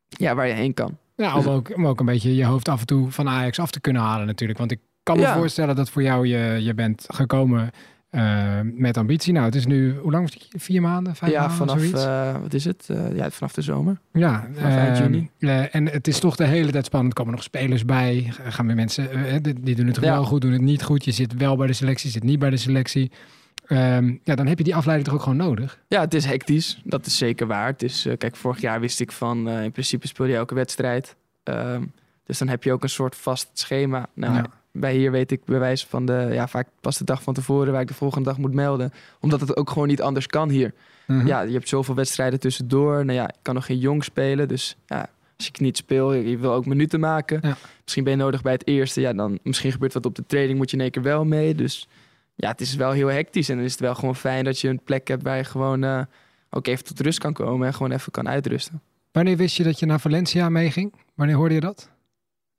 [0.09, 0.97] ja, waar je heen kan.
[1.15, 3.71] Ja, om ook, om ook een beetje je hoofd af en toe van Ajax af
[3.71, 4.59] te kunnen halen natuurlijk.
[4.59, 5.35] Want ik kan me Ja.
[5.37, 7.69] voorstellen dat voor jou je, je bent gekomen
[8.09, 9.33] eh, met ambitie.
[9.33, 10.61] Nou, het is nu, hoe lang was het?
[10.61, 12.85] Vier maanden, vijf ja, maanden, vanaf, eh, wat is het?
[12.89, 13.97] Eh, ja, vanaf de zomer.
[14.13, 15.29] ja, eind ehm, juni.
[15.71, 17.11] en het is toch de hele tijd spannend.
[17.13, 18.31] Er komen nog spelers bij.
[18.43, 19.09] Gaan weer mensen,
[19.43, 20.01] die, die doen het Ja.
[20.01, 21.05] wel goed, doen het niet goed.
[21.05, 23.11] Je zit wel bij de selectie, zit niet bij de selectie.
[23.67, 25.79] Ehm, ja, dan heb je die afleiding toch ook gewoon nodig?
[25.87, 26.81] Ja, het is hectisch.
[26.83, 27.67] Dat is zeker waar.
[27.67, 30.55] Het is, eh, kijk, vorig jaar wist ik van, eh, in principe speel je elke
[30.55, 31.15] wedstrijd.
[31.43, 31.83] Ehm,
[32.25, 34.07] dus dan heb je ook een soort vast schema.
[34.13, 34.45] Nou, Ja.
[34.71, 37.71] bij hier weet ik bij wijze van de, ja, vaak pas de dag van tevoren
[37.71, 38.91] waar ik de volgende dag moet melden.
[39.19, 40.73] Omdat het ook gewoon niet anders kan hier.
[41.07, 41.27] Mhm.
[41.27, 43.05] Ja, je hebt zoveel wedstrijden tussendoor.
[43.05, 44.47] Nou ja, ik kan nog geen jong spelen.
[44.47, 47.39] Dus ja, als ik niet speel, je je wil ook minuten maken.
[47.41, 47.57] Ja.
[47.83, 49.01] Misschien ben je nodig bij het eerste.
[49.01, 51.55] Ja, dan misschien gebeurt wat op de training, moet je in één keer wel mee.
[51.55, 51.87] Dus
[52.39, 53.49] ja, het is wel heel hectisch.
[53.49, 55.83] En dan is het wel gewoon fijn dat je een plek hebt waar je gewoon
[55.83, 56.01] eh,
[56.49, 58.81] ook even tot rust kan komen en gewoon even kan uitrusten.
[59.11, 60.93] Wanneer wist je dat je naar Valencia meeging?
[61.15, 61.89] Wanneer hoorde je dat?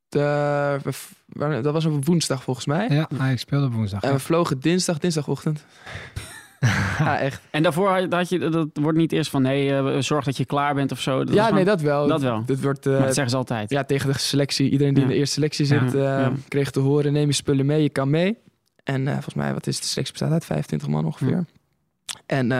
[0.08, 0.78] De,
[1.26, 2.88] we dat was op woensdag volgens mij.
[2.88, 4.02] Ja, ik speelde op woensdag.
[4.02, 4.14] En ja.
[4.14, 5.64] we vlogen dinsdag, dinsdagochtend.
[6.98, 7.40] ja, echt.
[7.50, 10.36] En daarvoor had je, had je, dat wordt niet eerst van, hé, eh, zorg dat
[10.36, 11.18] je klaar bent of zo.
[11.24, 12.06] Dat ja, nee, gewoon- dat wel.
[12.06, 12.44] dat wel.
[12.44, 13.70] Dit wordt, eh, dat zeggen ze altijd.
[13.70, 14.70] ja, tegen de selectie.
[14.70, 15.08] Iedereen die Ja.
[15.08, 16.32] in de eerste selectie zit, Ja, eh, ja.
[16.48, 18.38] kreeg te horen: neem je spullen mee, je kan mee.
[18.94, 19.82] En eh, volgens mij, wat is het?
[19.82, 21.44] de selectie bestaat uit 25 man ongeveer.
[22.26, 22.58] En eh,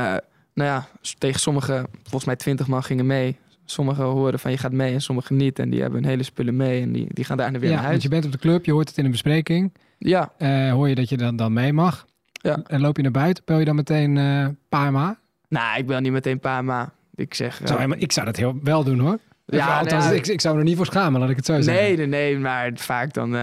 [0.54, 0.86] nou ja,
[1.18, 3.36] tegen sommigen, volgens mij 20 man gingen mee.
[3.64, 5.58] Sommigen horen van je gaat mee en sommigen niet.
[5.58, 7.84] En die hebben hun hele spullen mee en die, die gaan daarna weer ja, naar
[7.84, 8.02] want huis.
[8.02, 9.72] je bent op de club, je hoort het in een bespreking.
[9.98, 12.06] Ja, Eh, hoor je dat je dan, dan mee mag.
[12.32, 12.62] Ja.
[12.66, 15.18] En loop je naar buiten, bel je dan meteen eh PAMA?
[15.48, 17.60] nou, ik ben niet meteen pa, maar ik zeg...
[17.64, 19.18] Zou, maar ik zou dat heel wel doen hoor.
[19.46, 21.82] Ja, althans, nee, ik, ik zou er niet voor schamen, laat ik het zo zeggen.
[21.84, 23.36] Nee, nee, nee, maar vaak dan,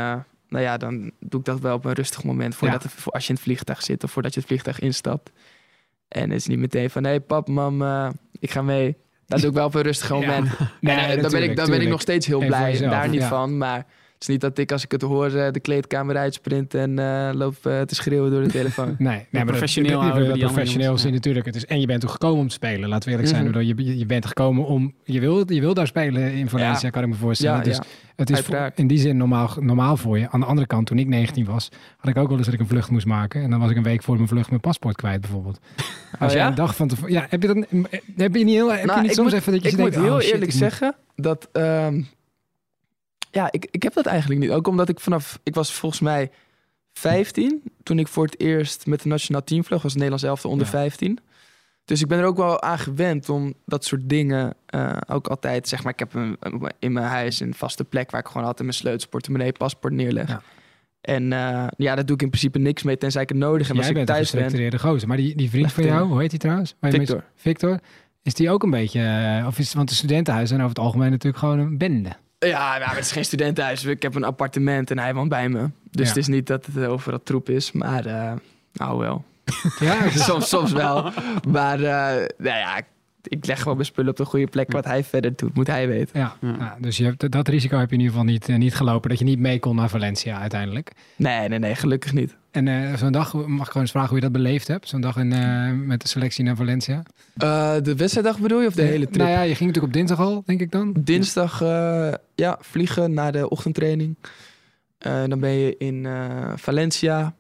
[0.56, 2.56] nou ja, dan doe ik dat wel op een rustig moment.
[2.56, 2.90] Voordat Ja.
[2.96, 5.32] het- als je in het vliegtuig zit of voordat je het vliegtuig instapt.
[6.08, 8.10] En het is niet meteen van, hé hey, pap, mam, eh,
[8.40, 8.98] ik ga mee.
[9.26, 10.16] Dat doe ik wel op een rustig Ja.
[10.16, 10.48] moment.
[10.82, 12.72] Nee, en, eh, dan ben ik, dan ben ik nog steeds heel blij.
[12.72, 13.28] jezelf, daar niet ja.
[13.28, 13.86] van, maar
[14.28, 17.66] is niet dat ik als ik het hoor eh, de kleedkamer uitsprint en eh, loop
[17.66, 18.96] eh, te schreeuwen door de telefoon.
[18.98, 21.46] Nee, nee maar professioneel dat- professioneel zien natuurlijk.
[21.46, 23.50] Het is, en je bent toch gekomen om te spelen, laten we eerlijk zijn.
[23.50, 23.60] Mhm.
[23.60, 26.90] Je, je bent gekomen om, je wil, je wil daar spelen in Valencia, Ja.
[26.90, 27.58] kan ik me voorstellen.
[27.58, 27.84] ja, dus ja.
[28.16, 30.30] het is voor- in die zin normaal, normaal voor je.
[30.30, 32.60] Aan de andere kant, toen ik 19 was, had ik ook wel eens dat ik
[32.62, 33.42] een vlucht moest maken.
[33.44, 35.60] En dan was ik een week voor mijn vlucht mijn paspoort kwijt bijvoorbeeld.
[36.20, 36.48] Als Oh jij ja?
[36.48, 37.12] een dag van tevoren...
[37.14, 37.66] Ja, heb je, dan,
[38.16, 39.76] heb je niet, heel, heb je Nou, niet ik soms moet- even dat je ik
[39.78, 39.96] denkt...
[39.96, 41.50] moet heel oh, shit, eerlijk ik moet- zeggen dat.
[41.52, 42.02] ehm,
[43.36, 44.50] ja, ik, ik heb dat eigenlijk niet.
[44.52, 45.40] Ook omdat ik vanaf.
[45.44, 46.32] Ik was volgens mij
[46.94, 49.82] 15 toen ik voor het eerst met het nationaal team vloog.
[49.82, 50.72] Was het Nederlands elftal onder Ja.
[50.72, 51.20] 15.
[51.86, 55.68] Dus ik ben er ook wel aan gewend om dat soort dingen eh, ook altijd,
[55.68, 58.44] zeg maar, ik heb een, een- in mijn huis een vaste plek waar ik gewoon
[58.44, 60.28] altijd mijn sleutels, portemonnee, paspoort neerleg.
[60.28, 60.42] Ja.
[61.02, 63.76] En eh, ja, daar doe ik in principe niks mee, tenzij ik het nodig heb.
[63.76, 64.42] Jij Als ik bent een thuis ben.
[64.42, 65.08] gestructureerde gozer.
[65.08, 66.76] Maar die, die vriend van jou, hoe heet hij trouwens?
[66.82, 67.24] Victor.
[67.36, 67.80] Victor.
[68.22, 69.02] Is die ook een beetje...
[69.40, 72.10] eh, of is, want de studentenhuizen zijn over het algemeen natuurlijk gewoon een bende.
[72.48, 73.84] Ja, nou, het is geen studentenhuis.
[73.84, 75.70] Ik heb een appartement en hij woont bij me.
[75.92, 76.08] Dus Ja.
[76.08, 78.32] het is niet dat het overal troep is, maar eh,
[78.74, 79.24] nou wel.
[79.80, 81.12] Ja, soms, soms wel.
[81.48, 82.78] Maar eh, nou ja,
[83.24, 84.72] ik, leg gewoon mijn spullen op de goede plek.
[84.72, 86.20] Wat hij verder doet, moet hij weten.
[86.20, 86.56] Ja, Ja.
[86.60, 89.10] ja, dus je hebt, dat risico heb je in ieder geval niet, eh, niet gelopen.
[89.10, 90.92] Dat je niet mee kon naar Valencia uiteindelijk.
[91.16, 92.36] Nee, nee, nee, gelukkig niet.
[92.56, 94.88] En eh, zo'n dag, mag ik gewoon eens vragen hoe je dat beleefd hebt?
[94.90, 97.04] Zo'n dag in, eh, met de selectie naar Valencia.
[97.38, 99.18] Eh, de wedstrijddag bedoel je of de hele trip?
[99.18, 100.94] Nou ja, je ging natuurlijk op dinsdag al, denk ik dan.
[101.00, 104.18] Dinsdag, eh, ja, vliegen naar de ochtendtraining.
[104.98, 107.36] Eh, dan ben je in eh, Valencia.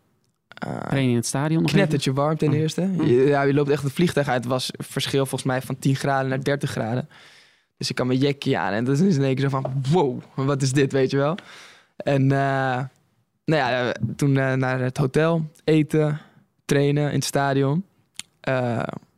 [0.87, 1.77] Trainen in het stadion nog even?
[1.79, 2.55] knettertje warm ten Oh.
[2.55, 2.89] eerste.
[2.99, 3.07] Oh.
[3.07, 4.43] Je, ja, je loopt echt het vliegtuig uit.
[4.43, 7.09] Het was verschil volgens mij van 10 graden naar 30 graden.
[7.77, 9.83] Dus ik kan mijn jackie aan en dat is in één keer zo van...
[9.91, 11.35] Wow, wat is dit, weet je wel?
[11.97, 12.83] En eh,
[13.45, 16.21] nou ja, toen eh, naar het hotel, eten,
[16.65, 17.85] trainen in het stadion.
[18.39, 18.53] Eh,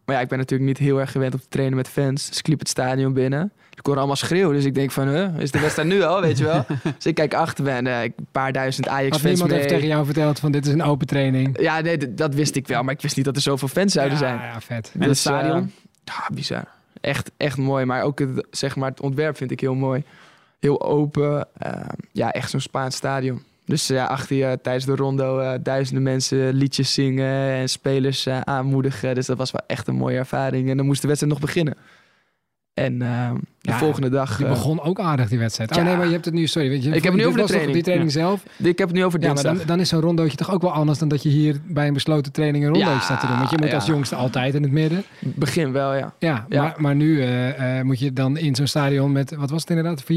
[0.05, 2.29] maar ja, ik ben natuurlijk niet heel erg gewend om te trainen met fans.
[2.29, 3.51] Dus ik liep het stadion binnen.
[3.69, 6.37] Ik hoorde allemaal schreeuwen, dus ik denk van, huh, is de wedstrijd nu al, weet
[6.37, 6.65] je wel?
[6.95, 9.59] dus ik kijk achter me en eh, een paar duizend Had Ajax-fans niemand mee.
[9.59, 11.61] even tegen jou verteld van dit is een open training?
[11.61, 14.17] Ja, nee, dat wist ik wel, maar ik wist niet dat er zoveel fans zouden
[14.17, 14.39] ja, zijn.
[14.39, 14.91] Ja, vet.
[14.99, 15.71] En het stadion?
[16.03, 16.67] ja, bizar.
[17.01, 17.85] Echt, echt mooi.
[17.85, 20.03] Maar ook het, zeg maar, het ontwerp vind ik heel mooi.
[20.59, 21.47] Heel open.
[22.11, 23.43] ja, echt zo'n Spaans stadion.
[23.67, 28.39] Dus ja, achter je tijdens de rondo eh, duizenden mensen liedjes zingen en spelers eh,
[28.41, 29.15] aanmoedigen.
[29.15, 30.69] Dus dat was wel echt een mooie ervaring.
[30.69, 31.75] En dan moest de wedstrijd nog beginnen.
[32.77, 33.29] En eh,
[33.61, 34.37] de Ja, volgende dag...
[34.37, 35.71] Die eh, begon ook aardig, die wedstrijd.
[35.71, 35.83] Oh Ja.
[35.83, 36.69] nee, maar je hebt het nu, sorry.
[36.69, 37.73] Weet je, Ik heb het nu over de training.
[37.73, 38.43] Die training zelf.
[38.57, 39.57] ik heb het nu over Ja, maar dinsdag.
[39.57, 41.93] dan, dan is zo'n rondootje toch ook wel anders dan dat je hier bij een
[41.93, 43.37] besloten training een rondootje staat te doen.
[43.37, 45.03] Want je moet als jongste altijd in het midden.
[45.19, 46.13] Begin wel, ja.
[46.19, 46.45] Ja.
[46.49, 49.69] Maar, maar nu eh, eh, moet je dan in zo'n stadion met, wat was het
[49.69, 50.07] inderdaad, 4.000,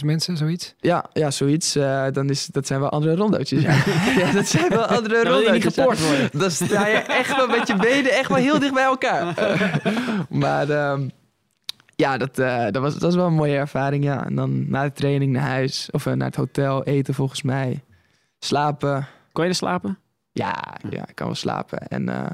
[0.00, 0.74] 5.000 mensen, zoiets?
[0.80, 1.72] Ja, ja zoiets.
[2.12, 3.62] dan is, dat zijn wel andere rondootjes.
[3.62, 3.72] Ja,
[4.24, 5.74] ja dat zijn wel andere Dan niet rondootjes.
[5.74, 5.82] ja.
[5.82, 6.28] gepoord worden.
[6.40, 9.34] Dan sta je echt wel met je benen echt wel heel dicht bij elkaar.
[10.28, 11.00] maar ehm,
[12.00, 14.24] ja, dat, eh, dat, was, dat was wel een mooie ervaring, ja.
[14.24, 17.82] En dan na de training naar huis, of eh, naar het hotel, eten volgens mij.
[18.38, 19.06] Slapen.
[19.32, 19.98] Kon je er slapen?
[20.32, 21.78] Ja, ja, ik kan wel slapen.
[21.88, 22.30] En eh,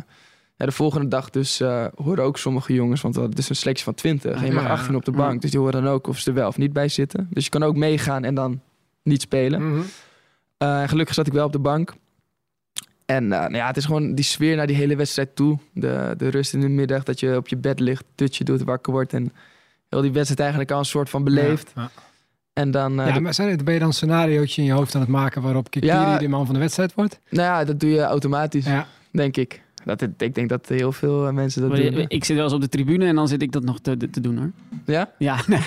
[0.56, 1.58] ja, de volgende dag dus
[1.94, 4.68] horen ook sommige jongens, want het is een selectie van 20 en je mag Ja.
[4.68, 5.40] 18 op de bank.
[5.40, 7.28] Dus die horen dan ook of ze er wel of niet bij zitten.
[7.30, 8.60] Dus je kan ook meegaan en dan
[9.02, 9.84] niet spelen.
[10.58, 11.94] En gelukkig zat ik wel op de bank.
[13.06, 15.58] En nou ja, het is gewoon die sfeer naar die hele wedstrijd toe.
[15.72, 18.92] De, de rust in de middag, dat je op je bed ligt, dutje doet, wakker
[18.92, 19.12] wordt.
[19.12, 19.32] En
[19.88, 21.72] heel die wedstrijd eigenlijk al een soort van beleefd.
[21.74, 21.90] Ja,
[22.52, 24.94] En dan, eh, ja, maar zijn het, ben je dan een scenariootje in je hoofd
[24.94, 26.18] aan het maken waarop Kikiri Ja.
[26.18, 27.20] de man van de wedstrijd wordt?
[27.30, 28.86] nou ja, dat doe je automatisch, Ja.
[29.10, 29.62] denk ik.
[29.86, 31.90] Dat, het- ik denk dat heel veel eh, mensen dat Maar doen.
[31.92, 33.96] je- Ik zit wel eens op de tribune en dan zit ik dat nog te,
[34.10, 34.50] te doen hoor.
[34.86, 35.10] Ja?
[35.18, 35.58] Ja, nee,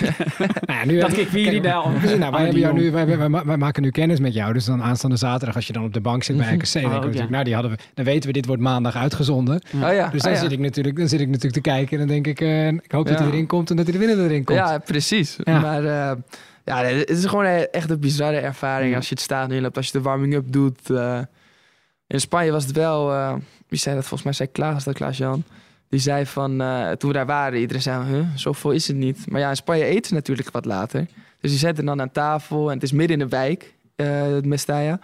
[0.66, 1.90] Nou nu dat Kikiri daar al.
[1.90, 4.34] Precies, nou, wij, Anne hebben jou nu, wij, wij, wij- wij maken nu kennis met
[4.34, 4.52] jou.
[4.52, 7.26] Dus dan aanstaande zaterdag, als je dan op de bank zit bij RKC, natuurlijk, ja.
[7.28, 9.60] nou, die hadden we, dan weten we, dit wordt maandag uitgezonden.
[9.74, 10.38] Oh ja, Dus oh dan, ja.
[10.40, 12.92] zit ik natuurlijk, dan zit ik natuurlijk te kijken en dan denk ik, eh, ik
[12.92, 14.58] hoop dat hij erin komt en dat hij de winnaar erin komt.
[14.58, 15.36] Ja, precies.
[15.44, 15.60] Ja.
[15.60, 16.16] Maar eh,
[16.64, 18.96] ja, het is gewoon echt een bizarre ervaring Ja.
[18.96, 20.90] als je het stadion inloopt, als je de warming-up doet.
[20.90, 21.18] eh.
[22.10, 23.34] In Spanje was het wel, eh,
[23.68, 24.04] wie zei dat?
[24.04, 25.44] Volgens mij zei Klaas dat, Klaas-Jan.
[25.88, 29.30] Die zei van, eh, toen we daar waren, iedereen zei, huh, zoveel is het niet.
[29.30, 31.06] Maar ja, in Spanje eten ze natuurlijk wat later.
[31.40, 34.46] Dus die zetten dan aan tafel en het is midden in de wijk, eh het
[34.46, 35.00] Mestalla.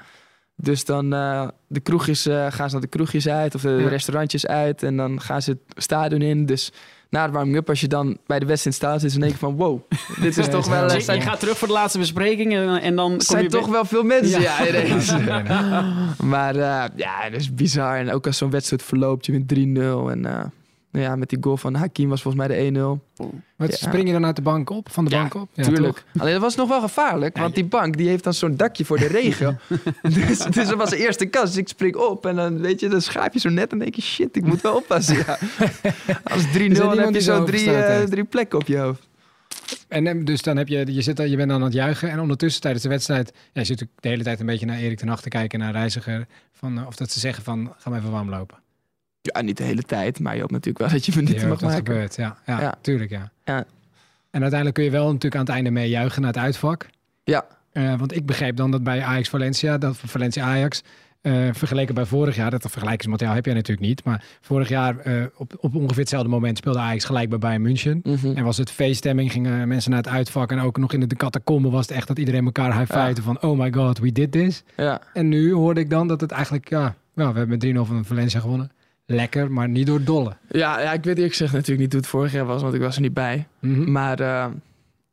[0.57, 3.89] Dus dan eh, de kroegjes, eh, gaan ze naar de kroegjes uit of de Ja.
[3.89, 4.83] restaurantjes uit.
[4.83, 6.47] En dan gaan ze het stadion in.
[6.47, 6.73] Dus
[7.11, 9.57] na de warming-up, als je dan bij de wedstrijd staat, is in één keer van
[9.57, 9.81] wow,
[10.21, 10.89] dit is Ja, toch wel...
[10.89, 13.43] Eh, je, zijn je gaat terug voor de laatste bespreking en, en dan kom zijn
[13.43, 14.63] je toch wel veel mensen, Ja.
[14.63, 15.11] ja, ineens.
[15.11, 15.83] Nee, nee, nee.
[16.23, 17.97] Maar eh, ja, dat is bizar.
[17.97, 20.11] En ook als zo'n wedstrijd verloopt, je wint 3-0.
[20.11, 20.45] En eh,
[20.97, 23.25] nou ja, met die goal van Hakim was volgens mij de 1-0.
[23.57, 23.89] Wat, Ja.
[23.89, 25.49] Spring je dan uit de bank op, van de Ja, bank op?
[25.53, 25.95] Ja, Tuurlijk.
[25.95, 26.05] toch?
[26.23, 28.99] Alleen dat was nog wel gevaarlijk, want die bank die heeft dan zo'n dakje voor
[28.99, 29.61] de regen.
[30.03, 31.49] dus, dus dat was de eerste kans.
[31.51, 33.95] Dus ik spring op en dan weet je, dan schaap je zo net en denk
[33.95, 35.17] je, shit, ik moet wel oppassen.
[35.17, 35.39] Ja.
[36.35, 38.11] Als 3-0 niemand dan heb je zo drie, eh, heeft?
[38.11, 39.09] drie plekken op je hoofd.
[39.89, 42.11] En eh, dus dan heb je, je, zit, dan- je bent dan aan het juichen
[42.11, 44.99] en ondertussen tijdens de wedstrijd, ja, je zit de hele tijd een beetje naar Erik
[44.99, 47.99] ten Hag te kijken, naar Reiziger, van, eh, of dat ze zeggen van, ga maar
[47.99, 48.57] even warm lopen.
[49.35, 51.69] Ja, niet de hele tijd, maar je hoopt natuurlijk wel dat je minuten mag dat
[51.71, 51.87] maken.
[51.87, 52.75] gebeurt, ja, ja, Ja.
[52.81, 53.31] tuurlijk, ja.
[53.45, 53.65] Ja.
[54.31, 56.87] En uiteindelijk kun je wel natuurlijk aan het einde mee juichen naar het uitvak.
[57.25, 57.47] Ja.
[57.73, 60.83] Eh, want ik begreep dan dat bij Ajax Valencia, dat Valencia Ajax,
[61.21, 65.25] eh, vergeleken bij vorig jaar, dat vergelijkingsmateriaal heb jij natuurlijk niet, maar vorig jaar eh,
[65.37, 68.01] op, op ongeveer hetzelfde moment speelde Ajax gelijk bij Bayern München.
[68.03, 68.33] Mhm.
[68.37, 71.71] En was het feeststemming, gingen mensen naar het uitvak en ook nog in de catacombe
[71.71, 73.13] was het echt dat iedereen elkaar high Ja.
[73.23, 74.63] van oh my god, we did this.
[74.77, 75.01] Ja.
[75.13, 78.05] En nu hoorde ik dan dat het eigenlijk, ja, nou, we hebben met 3-0 van
[78.05, 78.71] Valencia gewonnen.
[79.07, 80.37] Lekker, maar niet door dolle.
[80.49, 82.81] Ja, ja, ik weet eerlijk gezegd natuurlijk niet hoe het vorig jaar was, want ik
[82.81, 83.47] was er niet bij.
[83.61, 83.93] Mhm.
[83.93, 84.47] Maar eh,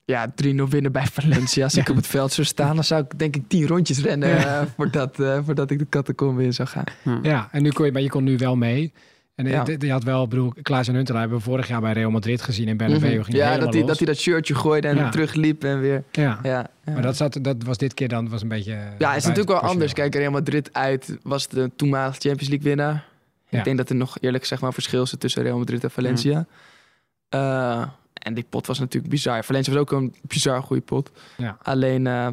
[0.06, 1.63] ja, 3-0 winnen bij Valencia.
[1.63, 4.29] Als ik op het veld zou staan, dan zou ik denk ik 10 rondjes rennen
[4.29, 4.60] Ja.
[4.60, 6.84] eh, voordat, eh, voordat ik de catacombe in zou gaan.
[7.21, 8.93] Ja, en nu kon je, maar je kon nu wel mee.
[9.36, 9.65] En Ja.
[9.79, 12.41] je, had wel, ik bedoel, Klaas en Huntelaar hebben we vorig jaar bij Real Madrid
[12.41, 13.13] gezien in Bernabeu.
[13.13, 13.23] Mhm.
[13.23, 15.10] Ging Ja, dat hij, dat hij dat shirtje gooide en Ja.
[15.10, 16.03] terugliep en weer.
[16.12, 16.39] Ja.
[16.43, 16.93] Ja, ja.
[16.93, 18.71] maar dat, zat, dat was dit keer dan was een beetje...
[18.97, 19.93] ja, het is natuurlijk wel anders.
[19.93, 23.06] Kijk, Real Madrid uit was de toenmalige Champions League winnaar.
[23.53, 23.59] Ja.
[23.59, 26.45] Ik denk dat er nog eerlijk gezegd maar verschil zit tussen Real Madrid en Valencia.
[27.29, 29.43] Eh, en die pot was natuurlijk bizar.
[29.43, 31.11] Valencia was ook een bizar goede pot.
[31.37, 31.57] Ja.
[31.61, 32.25] Alleen, eh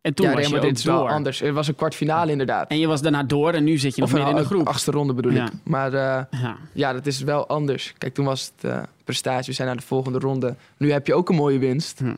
[0.00, 1.08] En toen ja, was Real je Madrid wel door.
[1.10, 1.40] anders.
[1.40, 2.70] Het was een kwartfinale inderdaad.
[2.70, 4.66] En je was daarna door en nu zit je nog midden in de een groep.
[4.66, 5.44] achtste ronde bedoel Ja.
[5.46, 5.52] ik.
[5.64, 6.56] Maar eh, Ja.
[6.72, 7.94] ja, dat is wel anders.
[7.98, 9.46] Kijk, toen was het eh, prestatie.
[9.46, 10.54] We zijn naar de volgende ronde.
[10.76, 11.98] Nu heb je ook een mooie winst.
[11.98, 12.14] Hm.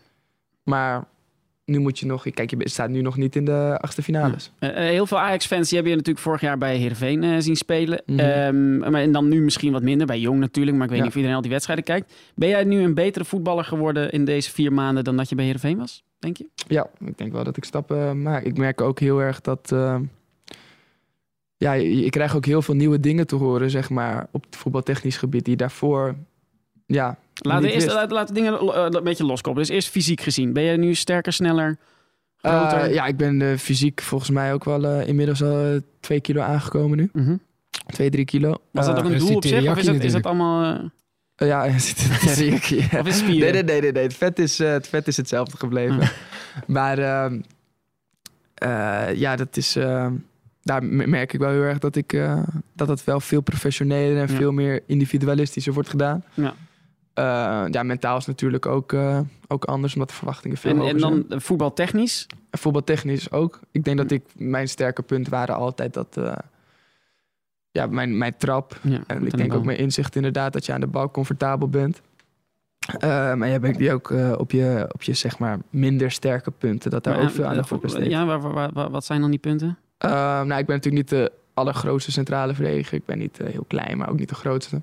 [0.62, 1.04] Maar
[1.70, 2.30] nu moet je nog...
[2.30, 4.52] Kijk, je staat nu nog niet in de achtste finales.
[4.58, 7.56] Eh, eh, heel veel Ajax-fans die hebben je natuurlijk vorig jaar bij Heerenveen eh, zien
[7.56, 8.02] spelen.
[8.80, 10.76] Maar, en dan nu misschien wat minder, bij Jong natuurlijk.
[10.76, 11.04] Maar ik weet Ja.
[11.04, 12.14] niet of iedereen al die wedstrijden kijkt.
[12.34, 15.44] Ben jij nu een betere voetballer geworden in deze vier maanden dan dat je bij
[15.44, 16.48] Heerenveen was, denk je?
[16.68, 18.42] Ja, ik denk wel dat ik stappen maak.
[18.42, 19.74] Ik merk ook heel erg dat...
[21.56, 24.56] ja, je, je krijgt ook heel veel nieuwe dingen te horen, zeg maar, op het
[24.56, 25.44] voetbaltechnisch gebied.
[25.44, 26.14] Die daarvoor,
[26.86, 29.66] ja, Laten we eerst laten, laten dingen eh, een beetje loskoppelen.
[29.68, 30.52] Dus eerst fysiek gezien.
[30.52, 31.76] Ben jij nu sterker, sneller,
[32.36, 32.78] groter?
[32.78, 36.40] Eh, ja, ik ben eh, fysiek volgens mij ook wel eh, inmiddels al twee kilo
[36.40, 37.08] aangekomen nu.
[37.12, 37.36] Mhm.
[37.86, 38.54] Twee, drie kilo.
[38.70, 39.70] Was dat ook een is doel op zich?
[39.70, 40.90] Of is dat, is dat allemaal...
[41.36, 42.98] ja, er zit een teriyaki, ja.
[43.00, 43.22] of is?
[43.22, 44.02] Nee, nee, nee, nee, nee.
[44.02, 46.10] Het, vet is, eh, het vet is hetzelfde gebleven.
[46.66, 47.40] Maar ehm,
[48.54, 49.76] eh, ja, dat is.
[49.76, 50.12] ehm,
[50.62, 52.42] daar merk ik wel heel erg dat ik eh,
[52.74, 54.38] dat het wel veel professioneler en Ja.
[54.38, 56.24] veel meer individualistischer wordt gedaan.
[56.34, 56.54] Ja.
[57.14, 57.24] Eh,
[57.70, 61.00] ja, mentaal is natuurlijk ook, eh, ook anders, omdat de verwachtingen veel En, hoger en
[61.00, 61.12] zijn.
[61.12, 62.26] dan eh, voetbaltechnisch?
[62.50, 63.60] En voetbaltechnisch ook.
[63.70, 66.16] Ik denk dat ik mijn sterke punten waren altijd dat.
[66.16, 66.32] eh,
[67.70, 68.78] ja, mijn, mijn trap.
[68.82, 71.68] Ja, En ik denk de ook mijn inzicht inderdaad dat je aan de bal comfortabel
[71.68, 72.00] bent.
[73.00, 76.90] Maar je hebt die ook op, je, op je zeg maar minder sterke punten.
[76.90, 78.10] Dat daar Maar, ook veel aandacht voor besteed.
[78.10, 79.78] Ja, waar, waar, waar- wat zijn dan die punten?
[79.98, 82.94] Nou, ik ben natuurlijk niet de allergrootste centrale verdediger.
[82.94, 84.80] Ik ben niet heel klein, maar ook niet de grootste.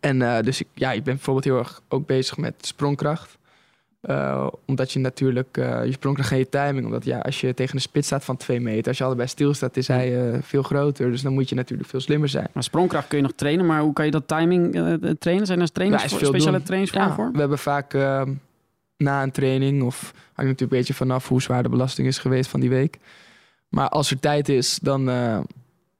[0.00, 3.38] En eh, dus ik, ja, ik ben bijvoorbeeld heel erg ook bezig met sprongkracht.
[4.00, 6.86] Eh, omdat je natuurlijk, eh, je sprongkracht en je timing.
[6.86, 9.76] Omdat ja, als je tegen een spits staat van twee meter, als je allebei stilstaat,
[9.76, 11.10] is hij veel groter.
[11.10, 12.48] Dus dan moet je natuurlijk veel slimmer zijn.
[12.52, 14.72] Maar sprongkracht kun je nog trainen, maar hoe kan je dat timing
[15.18, 15.46] trainen?
[15.46, 16.66] Zijn er trainers Ja, is voor, veel speciale doen.
[16.66, 17.32] trainingsvormen Ja, voor?
[17.32, 18.22] we hebben vaak eh,
[18.96, 22.50] na een training, of hangt natuurlijk een beetje vanaf hoe zwaar de belasting is geweest
[22.50, 22.98] van die week.
[23.68, 25.08] Maar als er tijd is, dan,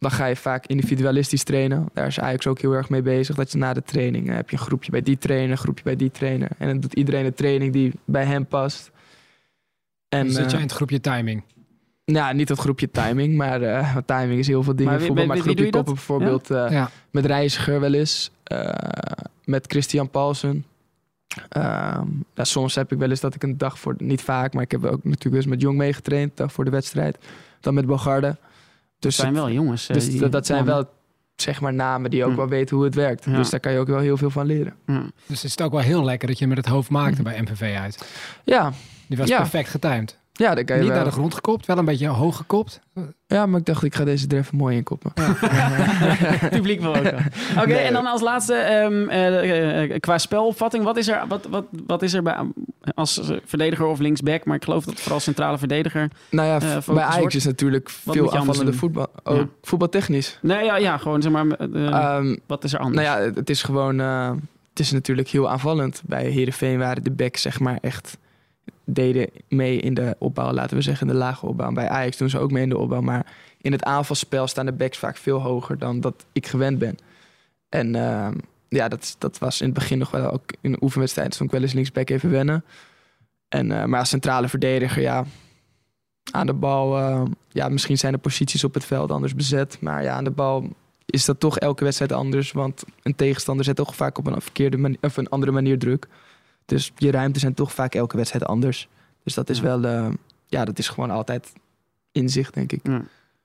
[0.01, 1.89] dan ga je vaak individualistisch trainen.
[1.93, 3.37] Daar is Ajax ook heel erg mee bezig.
[3.37, 5.85] Dat je na de training eh, heb je een groepje bij die trainer, een groepje
[5.85, 6.49] bij die trainer.
[6.59, 8.91] En dan doet iedereen een training die bij hem past.
[10.09, 11.43] En, Dan zit je eh, in het groepje timing.
[12.05, 14.93] ja, niet dat groepje timing, maar eh, timing is heel veel dingen.
[14.93, 15.95] Maar wie- maar groepje doe je koppen dat?
[15.95, 16.51] bijvoorbeeld.
[16.51, 16.91] eh, ja.
[17.11, 18.31] Met Reiziger wel eens.
[18.45, 18.69] eh,
[19.45, 20.65] met Christian Paulsen.
[21.49, 23.95] Ehm, ja, soms heb ik wel eens dat ik een dag voor...
[23.99, 26.37] Niet vaak, maar ik heb ook natuurlijk wel eens met Jong meegetraind.
[26.37, 27.19] dag voor de wedstrijd.
[27.61, 28.37] Dan met Bogarde.
[29.01, 29.89] Dat Dus, zijn wel jongens.
[29.89, 30.85] eh, dus die dat, dat zijn wel
[31.37, 33.25] zeg maar namen die ook wel weten hoe het werkt.
[33.25, 33.37] Ja.
[33.37, 34.75] Dus daar kan je ook wel heel veel van leren.
[34.87, 35.03] Ja.
[35.27, 37.77] Dus is het ook wel heel lekker dat je met het hoofd maakte bij MVV
[37.79, 38.09] uit.
[38.45, 38.73] Ja,
[39.07, 39.37] Die was Ja.
[39.37, 40.19] perfect getimed.
[40.49, 41.01] Ja daar kan je Niet wel.
[41.01, 42.81] naar de grond gekopt, wel een beetje hoog gekopt.
[43.27, 45.13] Ja, maar ik dacht ik ga deze er even mooi in koppen.
[45.15, 47.03] Het publiek wil ook.
[47.03, 47.19] wel.
[47.57, 47.77] Oké, Nee.
[47.79, 52.03] en dan als laatste, ehm, eh, eh, qua spelopvatting, wat is er, wat, wat, wat
[52.03, 52.37] is er bij,
[52.95, 56.11] als eh, verdediger of linksback, maar ik geloof dat vooral centrale verdediger.
[56.31, 57.35] Nou ja, Eh, bij Ajax wordt.
[57.35, 59.07] is natuurlijk veel aanvallende voetbal.
[59.25, 59.47] Ook Ja.
[59.63, 60.39] voetbaltechnisch.
[60.43, 63.07] Nee, ja, ja gewoon zeg maar, eh, Ehm, wat is er anders?
[63.07, 64.01] Nou ja, het- is gewoon.
[64.01, 64.31] eh,
[64.71, 66.03] het is natuurlijk heel aanvallend.
[66.07, 68.19] Bij Herenveen waren de backs zeg maar echt
[68.85, 71.73] deden mee in de opbouw, laten we zeggen, in de lage opbouw.
[71.73, 73.27] Bij Ajax doen ze ook mee in de opbouw, maar
[73.61, 76.99] in het aanvalspel staan de backs vaak veel hoger dan dat ik gewend ben.
[77.69, 78.35] En ehm,
[78.69, 81.55] ja, dat, dat was in het begin nog wel ook in de oefenwedstrijd stond ik
[81.55, 82.65] wel eens linksback even wennen.
[83.49, 85.25] En, eh, maar als centrale verdediger, ja,
[86.33, 90.03] aan de bal, eh, ja, misschien zijn de posities op het veld anders bezet, maar
[90.03, 90.69] ja, aan de bal
[91.11, 92.53] is dat toch elke wedstrijd anders.
[92.53, 96.09] Want een tegenstander zet toch vaak op een, verkeerde of een andere manier druk.
[96.71, 98.89] Dus je ruimtes zijn toch vaak elke wedstrijd anders.
[99.25, 99.63] Dus dat is Ja.
[99.63, 100.09] wel, eh,
[100.47, 101.53] ja, dat is gewoon altijd
[102.13, 102.81] inzicht, denk ik.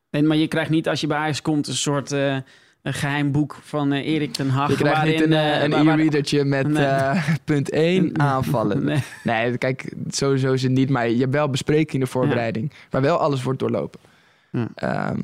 [0.10, 2.38] En, maar je krijgt niet als je bij Ajax komt een soort eh,
[2.82, 4.70] een geheim boek van eh, Erik ten Hag.
[4.70, 7.22] Je krijgt niet waarin, een, een e-readertje met Nee.
[7.44, 8.84] punt 1 aanvallen.
[8.84, 9.04] Nee.
[9.24, 10.90] Nee, kijk, sowieso is het niet.
[10.90, 12.72] Maar je hebt wel bespreking in de voorbereiding.
[12.90, 14.00] Waar wel alles wordt doorlopen.
[14.52, 14.68] Ja.
[14.76, 15.20] Ehm,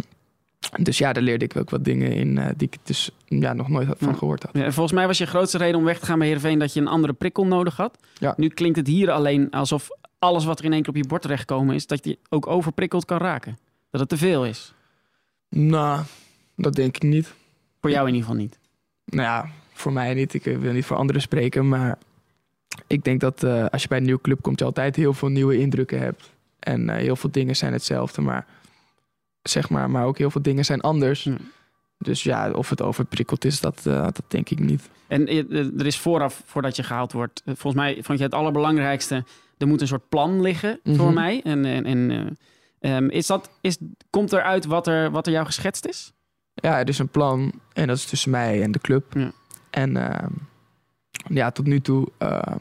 [0.70, 3.70] dus ja, daar leerde ik ook wat dingen in eh, die ik dus ja, nog
[3.70, 4.52] nooit had van gehoord had.
[4.54, 6.80] Ja, volgens mij was je grootste reden om weg te gaan bij Heerenveen dat je
[6.80, 7.98] een andere prikkel nodig had.
[8.14, 8.34] Ja.
[8.38, 11.22] Nu klinkt het hier alleen alsof alles wat er in één keer op je bord
[11.22, 13.58] terechtgekomen is, dat je ook overprikkeld kan raken.
[13.90, 14.74] Dat het te veel is.
[15.50, 16.02] Nou,
[16.56, 17.34] dat denk ik niet.
[17.82, 18.60] Voor jou in ieder geval niet.
[19.06, 20.34] Nou ja, voor mij niet.
[20.34, 21.68] Ik eh, wil niet voor anderen spreken.
[21.68, 21.98] Maar
[22.88, 25.30] ik denk dat eh, als je bij een nieuwe club komt, je altijd heel veel
[25.30, 26.30] nieuwe indrukken hebt.
[26.60, 28.22] En heel veel dingen zijn hetzelfde.
[28.22, 28.46] Maar
[29.44, 31.24] zeg maar, maar ook heel veel dingen zijn anders.
[31.24, 31.36] Ja.
[31.98, 34.90] Dus ja, of het overprikkeld is, dat, eh, dat denk ik niet.
[35.08, 38.34] En eh, eh, er is vooraf, voordat je gehaald wordt, volgens mij vond je het
[38.34, 39.24] allerbelangrijkste,
[39.58, 41.14] er moet een soort plan liggen voor Mhm.
[41.14, 41.42] mij.
[41.44, 42.38] En, en, en
[42.80, 43.78] eh, ehm, is dat, is,
[44.10, 46.14] komt eruit wat er, wat er jou geschetst is?
[46.54, 47.52] Ja, er is een plan.
[47.74, 49.14] En dat is tussen mij en de club.
[49.14, 49.32] Ja.
[49.70, 50.32] En ehm,
[51.28, 52.08] ja, tot nu toe.
[52.18, 52.58] ehm,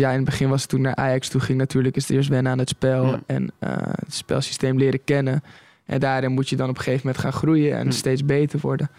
[0.00, 1.58] ja, in het begin was het toen naar Ajax toe ging.
[1.58, 3.06] Natuurlijk is het eerst wennen aan het spel.
[3.06, 3.20] Ja.
[3.26, 5.42] En eh, het spelsysteem leren kennen.
[5.86, 7.76] En daarin moet je dan op een gegeven moment gaan groeien.
[7.78, 7.90] En Ja.
[7.90, 8.90] steeds beter worden.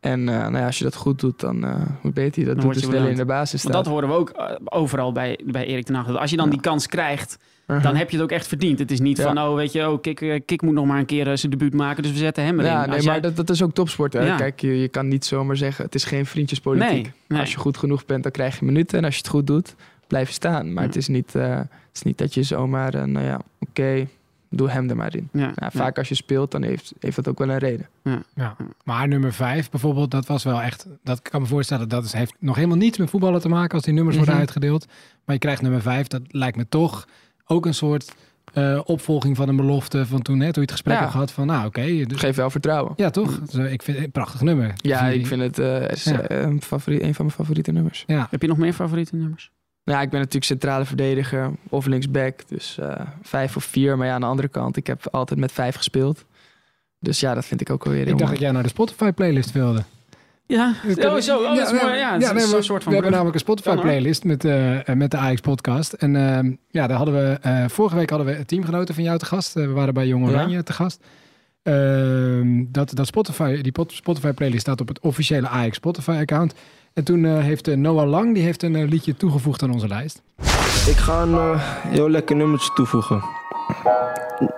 [0.00, 2.56] En eh, nou ja, als je dat goed doet, dan eh, hoe beter je dat
[2.56, 3.84] Dan doet, dus je in de basis Want staat.
[3.84, 6.06] dat horen we ook overal bij, bij Erik ten Hag.
[6.06, 6.50] Dat als je dan Ja.
[6.52, 7.84] die kans krijgt, Uh-huh.
[7.84, 8.78] dan heb je het ook echt verdiend.
[8.78, 11.38] Het is niet van, oh weet je, oh, Kik, Kik moet nog maar een keer
[11.38, 12.70] zijn debuut maken, dus we zetten hem erin.
[12.72, 14.12] Ja, nee, jij- maar dat, dat is ook topsport.
[14.12, 14.36] Hè?
[14.36, 16.90] Kijk, je, je kan niet zomaar zeggen, het is geen vriendjespolitiek.
[16.90, 17.40] Nee, nee.
[17.40, 18.98] Als je goed genoeg bent, dan krijg je minuten.
[18.98, 19.74] En als je het goed doet,
[20.06, 20.72] blijf je staan.
[20.72, 20.88] Maar Ja.
[20.88, 24.06] het, is niet, eh, het is niet dat je zomaar, eh, nou ja, oké,
[24.50, 25.28] doe hem er maar in.
[25.32, 25.70] Ja, Ja, ja.
[25.70, 27.88] vaak als je speelt, dan heeft, heeft dat ook wel een reden.
[28.34, 28.56] Ja.
[28.84, 30.86] Maar nummer vijf bijvoorbeeld, dat was wel echt...
[31.04, 33.74] Dat ik kan me voorstellen, dat is, heeft nog helemaal niets met voetballen te maken...
[33.74, 34.42] als die nummers worden Mhm.
[34.44, 34.86] uitgedeeld.
[35.24, 37.08] Maar je krijgt nummer vijf, dat lijkt me toch
[37.46, 38.14] ook een soort
[38.52, 40.06] eh, opvolging van een belofte...
[40.06, 41.00] van toen, hè, toen je het gesprek Ja.
[41.00, 42.04] hebt gehad van, nou oké...
[42.04, 42.92] dus- Geef wel vertrouwen.
[42.96, 43.40] ja, toch?
[43.40, 44.72] Dus, eh, ik vind het een prachtig nummer.
[44.76, 45.58] Ja, ik vind het
[45.90, 46.30] is, Ja.
[46.30, 48.04] een, favoriet, een van mijn favoriete nummers.
[48.06, 49.50] Ja, Heb je nog meer favoriete nummers?
[49.86, 52.48] Nou, ja, ik ben natuurlijk centrale verdediger of linksback.
[52.48, 53.96] Dus eh, vijf of vier.
[53.98, 56.24] Maar ja, aan de andere kant, ik heb altijd met vijf gespeeld.
[56.98, 58.68] Dus ja, dat vind ik ook wel weer heel ik dacht dat jij naar de
[58.68, 59.82] Spotify-playlist wilde.
[60.46, 61.38] Ja, Dus oh, zo.
[61.38, 61.96] Oh, dat is mooi.
[61.96, 63.40] Ja, nee, is we, een soort van we hebben namelijk een.
[63.40, 65.92] Spotify-playlist met, eh, eh, met de Ajax-podcast.
[65.92, 69.24] En ehm, ja, daar hadden we, eh, vorige week hadden we teamgenoten van jou te
[69.24, 69.56] gast.
[69.56, 70.30] Eh, we waren bij Jong Ja.
[70.32, 71.04] Oranje te gast.
[71.62, 76.54] Ehm, dat, dat Spotify, die pot- Spotify-playlist staat op het officiële Ajax Spotify-account.
[76.96, 79.88] En toen eh, heeft eh, Noah Lang die heeft een eh, liedje toegevoegd aan onze
[79.88, 80.22] lijst.
[80.86, 83.22] Ik ga een eh, heel lekker nummertje toevoegen.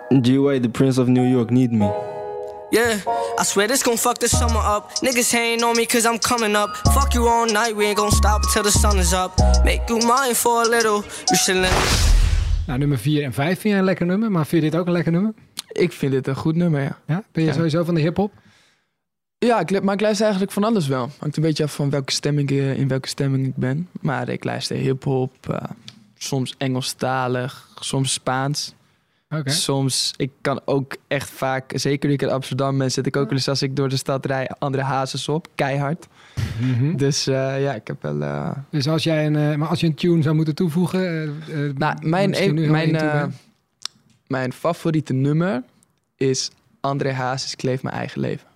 [0.08, 2.06] GY, the Prince of New York, Need Me.
[2.70, 2.90] Yeah,
[3.40, 4.84] I swear this gon' fuck the summer up.
[5.02, 6.80] Niggas hating on me cause I'm coming up.
[6.92, 9.30] Fuck you all night, we ain't gon' stop until the sun is up.
[9.64, 11.02] Make you mine for a little.
[11.24, 11.72] You should let
[12.66, 14.86] Nou, nummer 4 en 5 vind jij een lekker nummer, maar vind je dit ook
[14.86, 15.32] een lekker nummer?
[15.72, 16.98] Ik vind dit een goed nummer, ja.
[17.06, 17.22] Ja?
[17.32, 17.54] Ben je Ja.
[17.54, 18.32] sowieso van de hip-hop?
[19.38, 21.10] Ja, ik, maar ik luister eigenlijk van alles wel.
[21.18, 23.88] Hangt een beetje af van welke stemming, eh, in welke stemming ik ben.
[24.00, 25.62] Maar ik luister hip-hop, eh,
[26.16, 28.74] soms Engelstalig, soms Spaans.
[29.30, 29.50] Oké.
[29.50, 33.28] Soms, ik kan ook echt vaak, zeker nu ik in Amsterdam ben, zit ik ook
[33.28, 36.06] wel eens als ik door de stad rijd, andere hazes op, keihard.
[36.60, 36.96] Mhm.
[36.96, 38.54] Dus eh, ja, ik heb wel...
[38.70, 41.34] Dus als jij een, maar als je een tune zou moeten toevoegen...
[41.76, 43.34] nou, mijn, bent.
[44.26, 45.62] mijn favoriete nummer
[46.16, 48.46] is André Hazes Kleef Mijn Eigen Leven.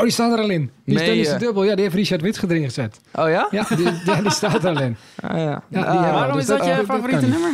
[0.00, 0.70] Oh, die staat er al in.
[0.84, 1.32] Die is Dennis je?
[1.32, 1.64] de Dubbel.
[1.64, 3.00] Ja, die heeft Richard Wits erin gezet.
[3.12, 3.48] Oh ja?
[3.50, 4.96] Ja, die, ja, die staat er al in.
[5.20, 5.38] Ah, ja.
[5.40, 6.10] Ja, die Ah, we.
[6.12, 7.52] Waarom dus is dat, dat- je kan favoriete nummer?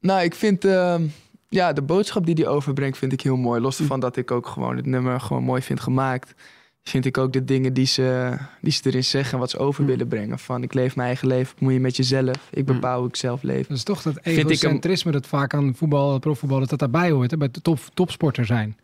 [0.00, 1.02] Nou, ik vind ehm,
[1.48, 3.60] ja, de boodschap die hij overbrengt, vind ik heel mooi.
[3.60, 6.34] Los van dat ik ook gewoon het nummer gewoon mooi vind gemaakt.
[6.82, 9.84] Vind ik ook de dingen die ze, die ze erin zeggen en wat ze over
[9.84, 10.38] willen brengen.
[10.38, 12.36] Van ik leef mijn eigen leven, bemoei je met jezelf.
[12.50, 13.66] Ik bepaal hoe ik zelf leef.
[13.66, 17.30] Dat is toch dat egocentrisme dat vaak aan voetbal, profvoetbal, dat dat daarbij hoort.
[17.30, 17.36] Hè?
[17.36, 18.76] Bij de top, topsporter zijn.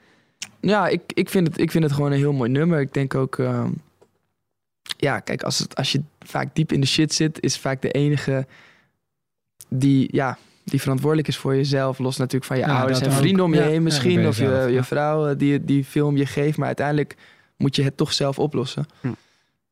[0.60, 2.80] Ja, ik, ik, vind het, ik vind het gewoon een heel mooi nummer.
[2.80, 3.38] Ik denk ook...
[3.38, 3.70] ehm,
[4.96, 7.40] ja, kijk, als, het, als je vaak diep in de shit zit...
[7.40, 8.46] is vaak de enige
[9.68, 11.98] die, ja, die verantwoordelijk is voor jezelf.
[11.98, 13.16] Los natuurlijk van je Ja, ouders en ook.
[13.16, 14.20] vrienden om je ja, heen misschien.
[14.20, 16.56] je of je, zelf, je vrouw eh, die die film je geeft.
[16.56, 17.16] Maar uiteindelijk
[17.56, 18.86] moet je het toch zelf oplossen.
[19.00, 19.08] Hm.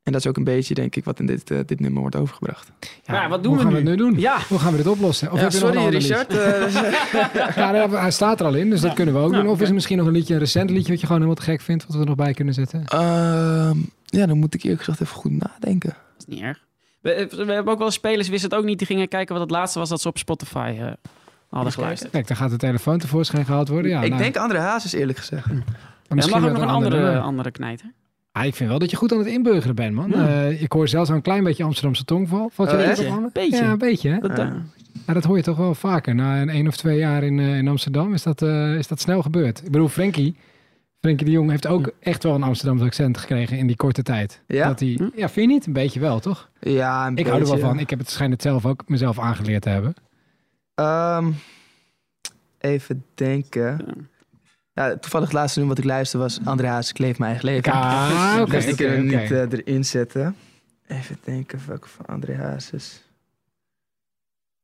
[0.09, 2.17] En dat is ook een beetje, denk ik, wat in dit, eh, dit nummer wordt
[2.17, 2.71] overgebracht.
[3.05, 3.85] Ja, wat doen hoe we gaan nu?
[3.85, 4.21] we het nu doen?
[4.21, 4.39] Ja.
[4.49, 5.33] Hoe gaan we dit oplossen?
[5.33, 5.89] Of ja, heb je nog sorry?
[5.89, 6.37] Richard.
[6.37, 9.53] eh, Ja, hij staat er al in, dus dat kunnen we ook Nou, doen.
[9.53, 11.51] Of is er misschien nog een liedje, een recent liedje wat je gewoon helemaal te
[11.51, 12.85] gek vindt, wat we er nog bij kunnen zetten?
[12.85, 15.89] Ehm, ja, dan moet ik eerlijk gezegd even goed nadenken.
[15.91, 16.59] Dat is niet erg.
[17.01, 18.79] We, we hebben ook wel spelers, wisten het ook niet.
[18.79, 20.87] Die gingen kijken wat het laatste was dat ze op Spotify eh,
[21.51, 22.11] hadden geluisterd.
[22.13, 23.91] Kijk, dan gaat de telefoon tevoorschijn gehaald worden.
[23.91, 25.47] Ja, ik nou, denk André Hazes, eerlijk gezegd.
[25.47, 25.57] maar
[26.09, 27.93] Er misschien mag ook nog een andere, andere knijter.
[28.33, 30.11] Ah, ik vind wel dat je goed aan het inburgeren bent, man.
[30.11, 30.29] Ja.
[30.29, 32.49] Eh, ik hoor zelfs al een klein beetje Amsterdamse tongval.
[32.53, 33.31] Valt je Oh, op, Anne?
[33.33, 33.57] Beetje.
[33.65, 34.11] Ja, een beetje.
[34.11, 34.19] Hè?
[34.19, 34.63] Dat, Ja.
[35.07, 36.15] Ja, dat hoor je toch wel vaker.
[36.15, 39.01] Na een één of twee jaar in, eh, in Amsterdam is dat, eh, is dat
[39.01, 39.59] snel gebeurd.
[39.65, 40.37] Ik bedoel, Frenkie,
[41.01, 44.43] Frenkie de Jong heeft ook echt wel een Amsterdamse accent gekregen in die korte tijd.
[44.47, 44.67] Ja?
[44.69, 45.09] Dat hij, Hm?
[45.15, 45.67] ja, vind je niet?
[45.67, 46.51] Een beetje wel, toch?
[46.61, 47.69] Ja, een Ik hou er wel beetje.
[47.69, 47.79] van.
[47.79, 49.95] Ik heb het schijnt het zelf ook mezelf aangeleerd te hebben.
[50.75, 51.27] Ehm,
[52.59, 53.87] even denken.
[54.79, 57.73] Ja, toevallig het laatste nummer wat ik luisterde was André Hazes Kleef Mijn Eigen Leven.
[57.73, 60.37] Ah, oké, dus die kunnen we niet eh, erin zetten.
[60.87, 63.03] Even denken welke van André Hazes.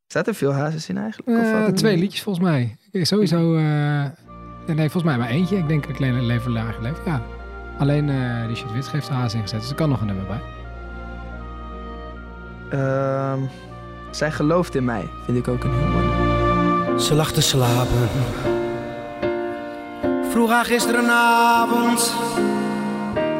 [0.06, 1.38] Staat er veel Hazes in eigenlijk?
[1.38, 2.76] Of Eh, twee liedjes volgens mij.
[2.92, 4.04] Sowieso, eh,
[4.66, 5.56] nee, volgens mij maar eentje.
[5.56, 7.04] Ik denk dat ik alleen leven lager leef.
[7.04, 7.22] Ja.
[7.78, 10.40] Alleen eh Richard Wits geeft de haas ingezet, dus er kan nog een nummer bij.
[12.70, 13.40] Ehm,
[14.10, 17.00] zij gelooft in mij, vind ik ook een heel mooi nummer.
[17.00, 18.08] Ze lag te slapen.
[20.34, 22.14] Vroeg haar gisterenavond.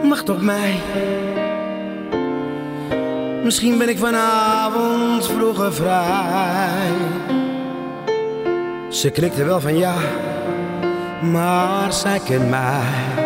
[0.03, 0.81] Wacht op mij.
[3.45, 6.93] Misschien ben ik vanavond vroeger vrij.
[8.89, 9.95] Ze knikte wel van ja,
[11.23, 13.24] maar zij kent mij.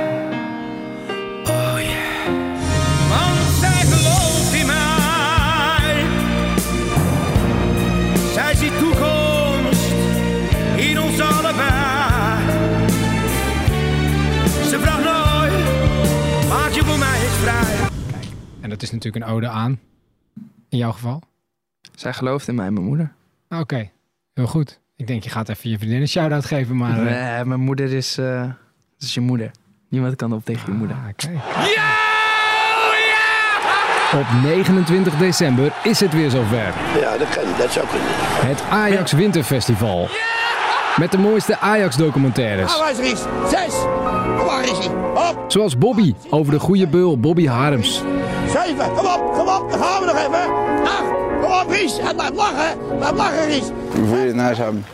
[18.68, 19.81] En dat is natuurlijk een ode aan.
[20.68, 21.22] In jouw geval.
[21.94, 23.12] Zij gelooft in mij, mijn moeder.
[23.48, 23.90] Ah, Oké,
[24.35, 24.81] heel goed.
[24.96, 26.98] Ik denk je gaat even je vriendin een shout-out geven, maar...
[27.07, 28.52] eh, Nee, mijn moeder is, eh, dat
[28.98, 29.50] is je moeder.
[29.88, 30.96] Niemand kan op tegen je moeder.
[30.96, 31.37] ah, kijk.
[34.14, 36.74] Op 29 december is het weer zover.
[37.00, 38.09] Ja, dat kan, dat zou kunnen.
[38.48, 40.09] Het Ajax Winterfestival.
[40.96, 42.78] Met de mooiste Ajax-documentaires.
[42.78, 43.20] Waar is Ries?
[43.50, 43.74] Zes!
[44.46, 44.88] Waar is hij?
[45.31, 45.44] Op!
[45.48, 48.02] Zoals Bobby over de goede beul Bobby Harms.
[48.50, 48.94] Zeven!
[48.94, 50.52] Kom op, kom op, dan gaan we nog even.
[50.84, 51.11] Acht!
[51.40, 51.98] Kom op, Ries!
[51.98, 52.78] En blijf lachen!
[52.98, 53.70] Blijf lachen, Ries!
[54.08, 54.62] Very nice.
[54.62, 54.84] I'm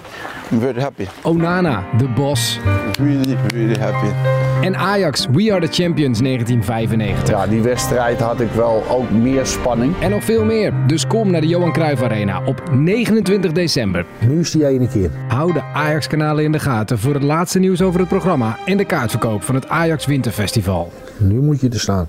[0.61, 1.07] very happy.
[1.23, 2.61] Onana, de Bos.
[2.99, 4.13] Really, really happy.
[4.61, 7.29] En Ajax, We Are The Champions 1995.
[7.29, 9.95] Ja, die wedstrijd had ik wel ook meer spanning.
[10.01, 10.73] En nog veel meer.
[10.87, 14.07] Dus kom naar de Johan Cruijff Arena op 29 december.
[14.29, 15.11] Nu is die ene keer.
[15.29, 18.85] Hou de Ajax-kanalen in de gaten voor het laatste nieuws over het programma en de
[18.85, 20.93] kaartverkoop van het Ajax Winterfestival.
[21.19, 22.09] Nu moet je er staan.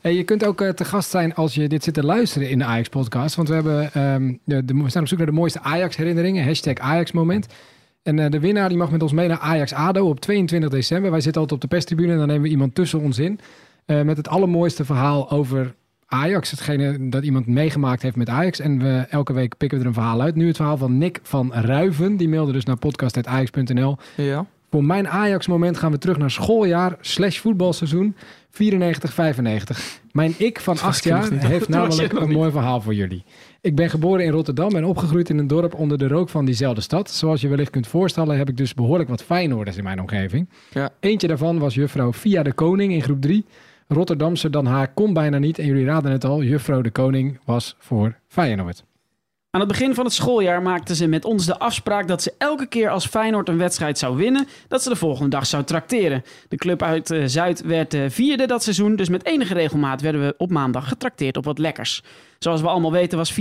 [0.00, 2.58] Hey, je kunt ook eh, te gast zijn als je dit zit te luisteren in
[2.58, 3.34] de Ajax-podcast.
[3.36, 6.44] Want we, hebben, ehm, de, de, we staan op zoek naar de mooiste Ajax-herinneringen.
[6.44, 7.46] Hashtag Ajax-moment.
[8.02, 11.10] En eh, de winnaar die mag met ons mee naar Ajax-ADO op 22 december.
[11.10, 13.40] Wij zitten altijd op de perstribune en dan nemen we iemand tussen ons in.
[13.86, 15.74] eh, met het allermooiste verhaal over
[16.06, 16.50] Ajax.
[16.50, 18.60] Hetgene dat iemand meegemaakt heeft met Ajax.
[18.60, 20.34] En we, elke week pikken we er een verhaal uit.
[20.34, 22.16] Nu het verhaal van Nick van Ruiven.
[22.16, 23.96] Die mailde dus naar podcast.ajax.nl.
[24.16, 24.46] Ja.
[24.70, 28.16] Voor mijn Ajax-moment gaan we terug naar schooljaar slash voetbalseizoen
[28.50, 28.58] 94-95.
[30.12, 33.24] Mijn ik van acht jaar heeft namelijk een mooi verhaal voor jullie.
[33.60, 36.80] Ik ben geboren in Rotterdam en opgegroeid in een dorp onder de rook van diezelfde
[36.80, 37.10] stad.
[37.10, 40.48] Zoals je wellicht kunt voorstellen heb ik dus behoorlijk wat Feyenoorders in mijn omgeving.
[40.72, 40.90] Ja.
[41.00, 43.44] Eentje daarvan was juffrouw Via de Koning in groep 3.
[43.88, 45.58] Rotterdamse dan haar kon bijna niet.
[45.58, 48.84] En jullie raden het al, juffrouw de Koning was voor Feyenoord.
[49.56, 52.66] Aan het begin van het schooljaar maakten ze met ons de afspraak dat ze elke
[52.66, 56.24] keer als Feyenoord een wedstrijd zou winnen, dat ze de volgende dag zou trakteren.
[56.48, 60.20] De club uit eh, Zuid werd eh, vierde dat seizoen, dus met enige regelmaat werden
[60.20, 62.02] we op maandag getrakteerd op wat lekkers.
[62.38, 63.36] Zoals we allemaal weten was 94-95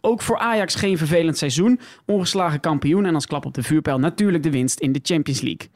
[0.00, 1.80] ook voor Ajax geen vervelend seizoen.
[2.06, 5.68] Ongeslagen kampioen en als klap op de vuurpijl natuurlijk de winst in de Champions League.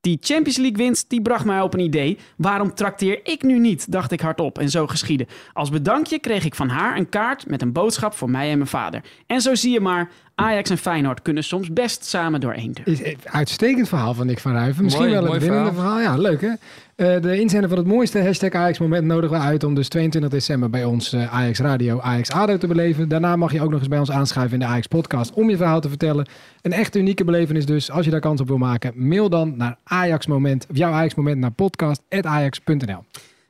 [0.00, 2.18] Die Champions League winst die bracht mij op een idee.
[2.36, 3.92] Waarom trakteer ik nu niet?
[3.92, 5.26] dacht ik hardop en zo geschiedde.
[5.52, 8.70] Als bedankje kreeg ik van haar een kaart met een boodschap voor mij en mijn
[8.70, 9.04] vader.
[9.26, 13.06] En zo zie je maar, Ajax en Feyenoord kunnen soms best samen door één deur.
[13.06, 14.84] Een uitstekend verhaal van Nick van Ruiven.
[14.84, 16.00] Misschien Mooi, wel een winnende verhaal.
[16.00, 16.48] Ja, leuk hè?
[16.96, 20.30] Eh, de inzender van het mooiste hashtag Ajax moment nodigen we uit om dus 22
[20.30, 23.08] december bij ons eh, Ajax Radio Ajax ADO te beleven.
[23.08, 25.56] Daarna mag je ook nog eens bij ons aanschuiven in de Ajax podcast om je
[25.56, 26.26] verhaal te vertellen.
[26.62, 27.90] Een echt unieke belevenis dus.
[27.90, 31.14] Als je daar kans op wil maken, mail dan naar Ajax moment of jouw Ajax
[31.14, 33.04] moment naar podcast@ajax.nl.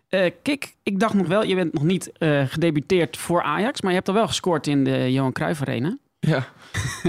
[0.09, 3.91] Eh, Kik, ik dacht nog wel, je bent nog niet eh, gedebuteerd voor Ajax, maar
[3.91, 5.97] je hebt al wel gescoord in de Johan Cruijff Arena.
[6.27, 6.47] Ja.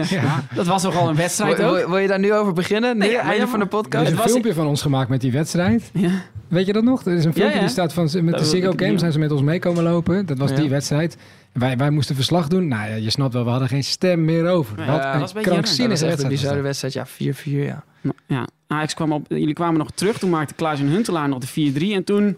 [0.10, 0.44] Ja.
[0.56, 1.76] Dat was toch al een wedstrijd Wil, ook?
[1.78, 2.98] wil- wil je daar nu over beginnen?
[2.98, 4.04] Nee, Nee, ja, einde ja, van de Er podcast?
[4.06, 5.90] is een was- filmpje van ons gemaakt met die wedstrijd.
[5.94, 6.10] Ja.
[6.48, 7.06] Weet je dat nog?
[7.06, 7.60] Er is een filmpje Ja, ja.
[7.60, 9.00] die staat van met Dat de Ziggo ik Game niet.
[9.00, 10.26] zijn ze met ons mee komen lopen.
[10.26, 10.56] Dat was Ja.
[10.56, 11.18] die wedstrijd.
[11.54, 12.68] Wij, wij moesten verslag doen.
[12.68, 14.80] Nou ja, je snapt wel, we hadden geen stem meer over.
[14.80, 16.34] Ja, Wat dat een was een krankzinnige was echt een wedstrijd.
[16.42, 16.94] bizarre wedstrijd.
[16.94, 17.84] Ja, 4-4, ja.
[18.28, 21.48] Ja, Ajax kwam op, jullie kwamen nog terug, toen maakte Klaas en Huntelaar nog de
[21.48, 22.38] 4-3 en toen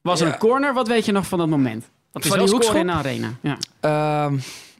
[0.00, 0.32] was er Ja.
[0.32, 0.74] een corner.
[0.74, 1.84] Wat weet je nog van dat moment?
[2.12, 3.02] Dat is Van die scoren in hoekschop?
[3.02, 3.28] de arena.
[3.40, 4.24] Ja.
[4.26, 4.34] Ehm,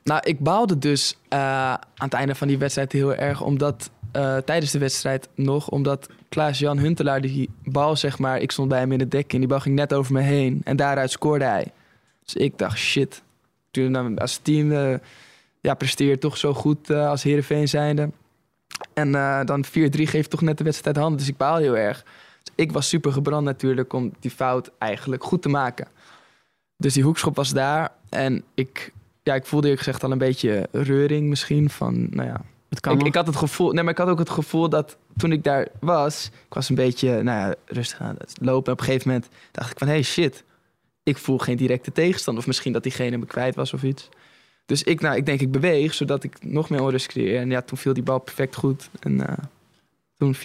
[0.04, 1.38] nou, ik baalde dus eh,
[1.72, 3.40] aan het einde van die wedstrijd heel erg.
[3.42, 8.68] Omdat eh, tijdens de wedstrijd nog, omdat Klaas-Jan Huntelaar die bal, zeg maar, ik stond
[8.68, 10.60] bij hem in het dek en die bal ging net over me heen.
[10.64, 11.72] En daaruit scoorde hij.
[12.24, 13.22] Dus ik dacht, shit.
[13.70, 14.98] Toen dan als team eh,
[15.60, 15.76] ja,
[16.16, 18.10] toch zo goed eh, als Heerenveen zijnde.
[18.94, 21.18] En eh, dan 4-3 geeft toch net de wedstrijd handen.
[21.18, 22.04] Dus ik baal heel erg.
[22.42, 25.88] Dus ik was super gebrand natuurlijk om die fout eigenlijk goed te maken.
[26.76, 27.92] Dus die hoekschop was daar.
[28.08, 28.92] En ik,
[29.24, 31.70] ja, ik voelde eerlijk gezegd al een beetje reuring misschien.
[31.70, 34.18] Van, nou ja, Het kan ik, ik had het gevoel, nee, maar ik had ook
[34.18, 38.14] het gevoel dat toen ik daar was, ik was een beetje, nou ja, rustig aan
[38.18, 38.66] het lopen.
[38.66, 40.44] En op een gegeven moment dacht ik van, hey shit,
[41.02, 42.38] ik voel geen directe tegenstand.
[42.38, 44.08] Of misschien dat diegene me kwijt was of iets.
[44.66, 47.40] Dus ik, nou, ik denk ik beweeg, zodat ik nog meer onrust creëer.
[47.40, 48.90] En ja, toen viel die bal perfect goed.
[49.00, 49.44] En eh,
[50.16, 50.40] toen 4-4.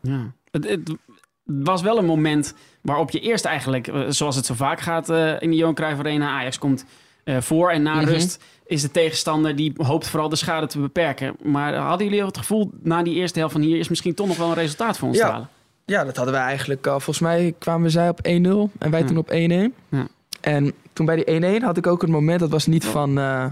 [0.00, 0.32] Ja.
[0.50, 0.98] Het, het
[1.44, 5.40] was wel een moment waarop je eerst eigenlijk, eh, zoals het zo vaak gaat eh,
[5.40, 6.84] in de Johan Cruijff Arena, Ajax komt
[7.28, 8.04] eh, voor en na Mhm.
[8.10, 11.36] rust is de tegenstander die hoopt vooral de schade te beperken.
[11.42, 14.36] Maar hadden jullie het gevoel na die eerste helft van hier is misschien toch nog
[14.36, 15.24] wel een resultaat voor ons Ja.
[15.26, 15.48] te halen?
[15.84, 17.00] Ja, dat hadden wij eigenlijk al.
[17.00, 19.06] Volgens mij kwamen zij op 1-0 en wij Ja.
[19.06, 19.74] toen op 1-1.
[19.88, 20.06] Ja.
[20.40, 23.44] En toen bij die 1-1 had ik ook het moment, dat was niet van eh,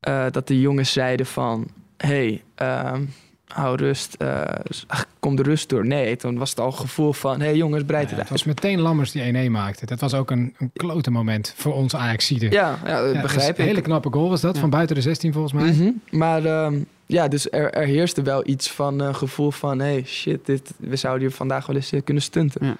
[0.00, 1.66] eh, dat de jongens zeiden van...
[1.96, 3.02] hey, ehm,
[3.46, 4.42] hou rust, eh,
[4.86, 5.86] ach, kom de rust door.
[5.86, 7.40] Nee, toen was het al het gevoel van...
[7.40, 8.44] hey jongens, breid Ja, het het uit.
[8.44, 9.86] was meteen Lammers die 1-1 maakte.
[9.86, 12.50] Dat was ook een, een klote moment voor ons Ajax-zieden.
[12.50, 13.58] Ja, ja, dat Ja, dat begrijp ik.
[13.58, 14.60] Een hele knappe goal was dat, Ja.
[14.60, 15.72] van buiten de 16 volgens mij.
[15.72, 15.90] Mhm.
[16.10, 19.78] Maar ehm, ja, dus er, er heerste wel iets van een gevoel van...
[19.78, 22.66] hey, shit, dit, we zouden hier vandaag wel eens eh, kunnen stunten.
[22.66, 22.76] Ja.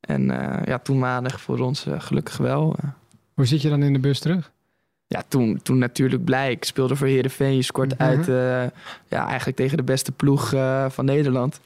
[0.00, 2.76] En eh, ja, toenmalig voor ons gelukkig wel.
[3.34, 4.50] Hoe zit je dan in de bus terug?
[5.12, 6.50] Ja, toen, toen natuurlijk blij.
[6.50, 7.56] Ik speelde voor Heerenveen.
[7.56, 8.02] Je scoort Mhm.
[8.02, 8.34] uit eh,
[9.08, 11.60] ja, eigenlijk tegen de beste ploeg eh, van Nederland.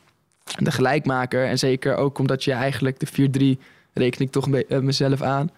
[0.59, 1.47] De gelijkmaker.
[1.47, 3.61] En zeker ook omdat je eigenlijk de 4-3
[3.93, 5.51] reken ik toch eh, mezelf aan.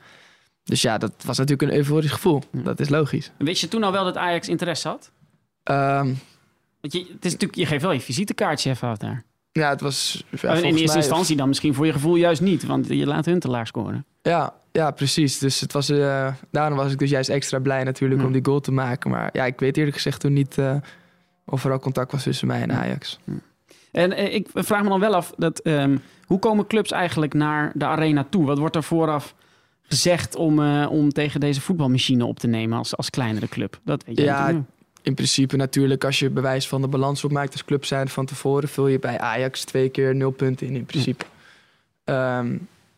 [0.64, 2.42] Dus ja, dat was natuurlijk een euforisch gevoel.
[2.50, 3.30] Dat is logisch.
[3.38, 5.10] Wist je toen al wel dat Ajax interesse had?
[5.62, 6.12] Ehm,
[6.80, 9.24] Want je, het is natuurlijk, je geeft wel je visitekaartje even uit daar.
[9.52, 10.24] ja, het was...
[10.40, 13.24] ja, in eerste mij- instantie dan misschien voor je gevoel juist niet, want je laat
[13.24, 14.04] Huntelaar scoren.
[14.22, 15.38] Ja, ja, precies.
[15.38, 18.26] Dus het was, eh, daarom was ik dus juist extra blij natuurlijk Ja.
[18.26, 19.10] om die goal te maken.
[19.10, 20.76] Maar ja, ik weet eerlijk gezegd toen niet eh,
[21.44, 23.18] of er al contact was tussen mij en Ajax.
[23.92, 25.96] En eh, ik vraag me dan wel af, dat, ehm,
[26.26, 28.44] hoe komen clubs eigenlijk naar de arena toe?
[28.46, 29.34] Wat wordt er vooraf
[29.82, 33.80] gezegd om, om tegen deze voetbalmachine op te nemen als, als kleinere club?
[33.84, 34.64] Dat weet je Ja.
[35.02, 38.68] In principe natuurlijk, als je bewijs van de balans opmaakt als club zijn van tevoren,
[38.68, 41.24] vul je bij Ajax twee keer nul punten in, in principe.
[42.04, 42.56] Ehm,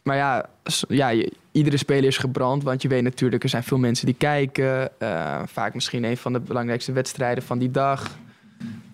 [0.08, 0.48] maar ja,
[0.88, 4.14] ja je- iedere speler is gebrand, want je weet natuurlijk, er zijn veel mensen die
[4.14, 4.90] kijken.
[5.00, 8.16] eh, vaak misschien een van de belangrijkste wedstrijden van die dag.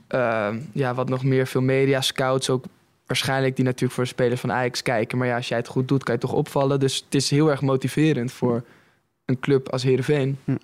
[0.08, 2.64] Ehm, ja, wat nog meer, veel media, scouts ook
[3.06, 5.18] waarschijnlijk die natuurlijk voor de spelers van Ajax kijken.
[5.18, 6.80] Maar ja, als jij het goed doet, kan je toch opvallen.
[6.80, 8.62] Dus het is heel erg motiverend voor
[9.24, 10.56] een club als Heerenveen Hm.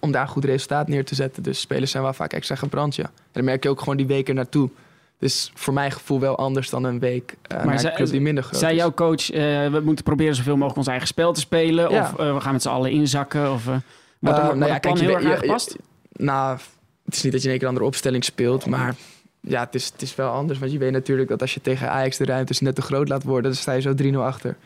[0.00, 1.42] om daar een goed resultaat neer te zetten.
[1.42, 3.04] Dus spelers zijn wel vaak extra gebrand, ja.
[3.04, 4.70] En dan merk je ook gewoon die weken naartoe.
[5.18, 8.20] Dus voor mijn gevoel wel anders dan een week uh, naar zei- een club die
[8.20, 8.78] minder groot Zei is.
[8.78, 9.40] jouw coach, eh,
[9.70, 11.90] we moeten proberen zoveel mogelijk ons eigen spel te spelen?
[11.90, 12.00] Ja.
[12.00, 13.52] Of eh, we gaan met z'n allen inzakken?
[13.52, 13.76] Of, eh,
[14.18, 15.72] wordt er, Eh, wordt nou het ja, kijk, je heel erg aangepast?
[15.72, 16.58] je- nou,
[17.04, 18.94] het is niet dat je in één keer een andere opstelling speelt, maar
[19.40, 20.58] ja, het is, het is wel anders.
[20.58, 23.22] Want je weet natuurlijk dat als je tegen Ajax de ruimtes net te groot laat
[23.22, 24.56] worden, dan sta je zo 3-0 achter.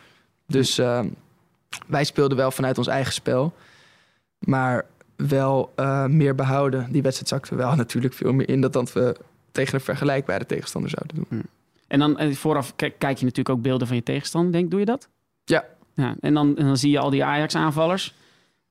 [0.47, 1.07] Dus ehm,
[1.87, 3.53] wij speelden wel vanuit ons eigen spel.
[4.39, 4.85] Maar
[5.17, 6.87] wel eh, meer behouden.
[6.91, 8.61] Die wedstrijd zakte wel natuurlijk veel meer in...
[8.61, 9.17] dat dan we
[9.53, 11.43] tegen een vergelijkbare tegenstander zouden doen.
[11.89, 14.53] En dan eh, vooraf kijk, je natuurlijk ook beelden van je tegenstander.
[14.53, 15.09] Denk, doe je dat?
[15.45, 15.65] Ja.
[15.95, 18.15] ja en, dan, en dan zie je al die Ajax-aanvallers.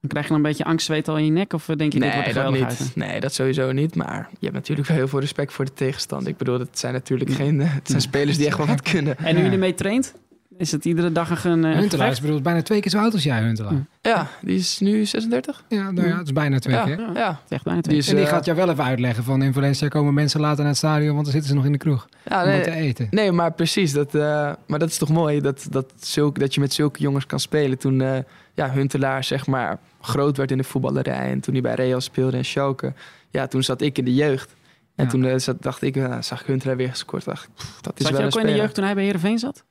[0.01, 1.53] Dan krijg je dan een beetje angstzweet al in je nek?
[1.53, 2.79] Of eh, denk je, dit wordt Nee dat, uit?
[2.79, 2.95] niet.
[2.95, 3.95] nee, dat sowieso niet.
[3.95, 6.27] Maar je hebt natuurlijk wel heel veel respect voor de tegenstander.
[6.29, 7.61] Ik bedoel, het zijn natuurlijk geen...
[7.61, 9.17] eh, Het zijn spelers die echt wel wat kunnen.
[9.17, 10.13] En nu je ermee traint?
[10.59, 13.23] Is het iedere dag een uh, Huntelaar is bedoeld bijna twee keer zo oud als
[13.23, 13.85] jij, Huntelaar.
[14.01, 15.63] Ja, die is nu 36.
[15.67, 16.99] Ja, nou ja, het is bijna twee Ja, keer.
[17.13, 17.39] ja.
[17.49, 19.87] Echt bijna Die is, en die eh, gaat jou wel even uitleggen van in Valencia
[19.87, 22.41] komen mensen later naar het stadion, want dan zitten ze nog in de kroeg Ja,
[22.41, 23.07] om nee, wat te eten.
[23.11, 23.93] Nee, maar precies.
[23.93, 27.25] Dat, eh, maar dat is toch mooi dat, dat, zulke, dat je met zulke jongens
[27.25, 27.77] kan spelen.
[27.77, 28.17] Toen eh,
[28.53, 31.31] ja, Huntelaar zeg maar groot werd in de voetballerij.
[31.31, 32.93] En toen hij bij Real speelde en Schalke.
[33.29, 34.55] Ja, toen zat ik in de jeugd.
[34.95, 35.11] En Ja.
[35.11, 37.25] toen zat, dacht ik, zag ik Huntelaar weer gescoord.
[37.25, 39.03] Dacht pff, dat is Zat wel je ook al in de jeugd toen hij bij
[39.03, 39.63] Heerenveen zat?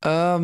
[0.00, 0.42] Ehm,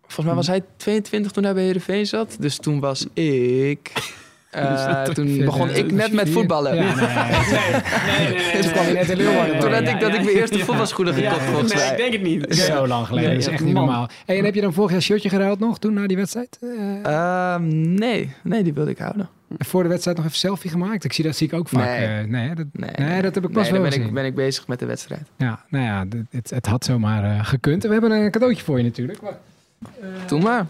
[0.00, 2.36] volgens mij was hij 22 toen hij bij Heerenveen zat.
[2.40, 3.92] Dus toen was ik...
[4.50, 6.74] eh, toen begon ik net met voetballen.
[6.74, 9.58] Ja, nee, nee, Toen kwam net in Leeuwarden.
[9.60, 12.54] Toen had ik dat ik mijn eerste voetbalschoenen gekocht, volgens nee, ik denk het niet.
[12.56, 14.08] Zo lang geleden, dat is echt niet normaal.
[14.26, 16.58] Hey, en heb je dan vorig jaar shirtje geruild nog, toen na die wedstrijd?
[16.60, 17.04] Eh,
[17.54, 19.28] Ehm, nee, nee, die wilde ik houden.
[19.58, 21.04] Voor de wedstrijd nog even selfie gemaakt?
[21.04, 21.86] Ik zie dat zie ik ook vaak.
[21.98, 22.06] Nee.
[22.06, 24.06] eh, nee, dat, Nee, nee, dat heb ik pas nee, wel ben gezien.
[24.06, 25.22] ik, ben ik bezig met de wedstrijd.
[25.36, 27.82] Ja, nou ja, dit- het, het had zomaar eh, gekund.
[27.84, 29.20] En we hebben een cadeautje voor je natuurlijk.
[29.22, 29.38] Maar,
[30.26, 30.66] Doe maar.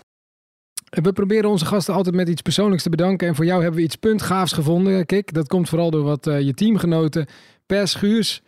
[0.91, 3.29] we proberen onze gasten altijd met iets persoonlijks te bedanken.
[3.29, 5.33] En voor jou hebben we iets puntgaafs gevonden, Kik.
[5.33, 7.27] Dat komt vooral door wat eh, je teamgenoten
[7.67, 8.43] Per Schuurs,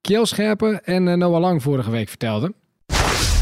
[0.00, 2.54] Kjell Scherpen en eh, Noah Lang vorige week vertelden.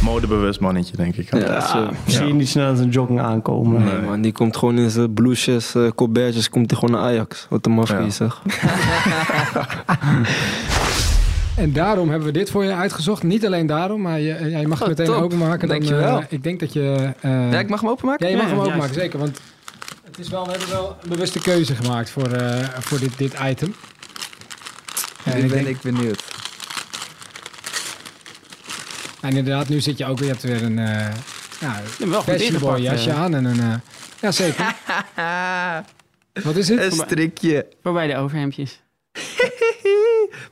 [0.04, 1.34] Modebewust mannetje, denk ik.
[1.38, 1.88] Ja, zo.
[2.06, 3.84] Zie je niet snel zijn jogging aankomen.
[3.84, 7.46] Nee, man, die komt gewoon in zijn blouses, eh colbertjes, komt hij gewoon naar Ajax.
[7.50, 8.10] Wat een mafie Ja.
[8.10, 8.42] zeg.
[11.56, 13.22] En daarom hebben we dit voor je uitgezocht.
[13.22, 15.22] Niet alleen daarom, maar je, ja, je mag het Oh, meteen top.
[15.22, 15.68] openmaken.
[15.68, 16.18] Dan, Dankjewel.
[16.18, 17.12] eh, ik denk dat je...
[17.20, 18.26] eh, Ja, ik mag hem openmaken?
[18.26, 19.12] Ja, je mag Ja, hem ja, openmaken, juist.
[19.12, 19.18] zeker.
[19.18, 19.40] Want
[20.04, 23.34] het is wel, we hebben wel een bewuste keuze gemaakt voor, eh, voor dit, dit
[23.48, 23.74] item.
[25.24, 26.24] Nu ik ben denk- ik benieuwd.
[29.24, 31.06] En inderdaad, nu zit je ook weer, je hebt weer een uh,
[31.60, 31.80] ja,
[32.60, 33.20] wel jasje eh.
[33.20, 33.34] aan.
[33.34, 33.74] En een, eh,
[34.20, 34.74] ja, zeker.
[36.44, 36.80] Wat is het?
[36.80, 37.66] Een strikje.
[37.82, 38.82] Waarbij de overhemdjes.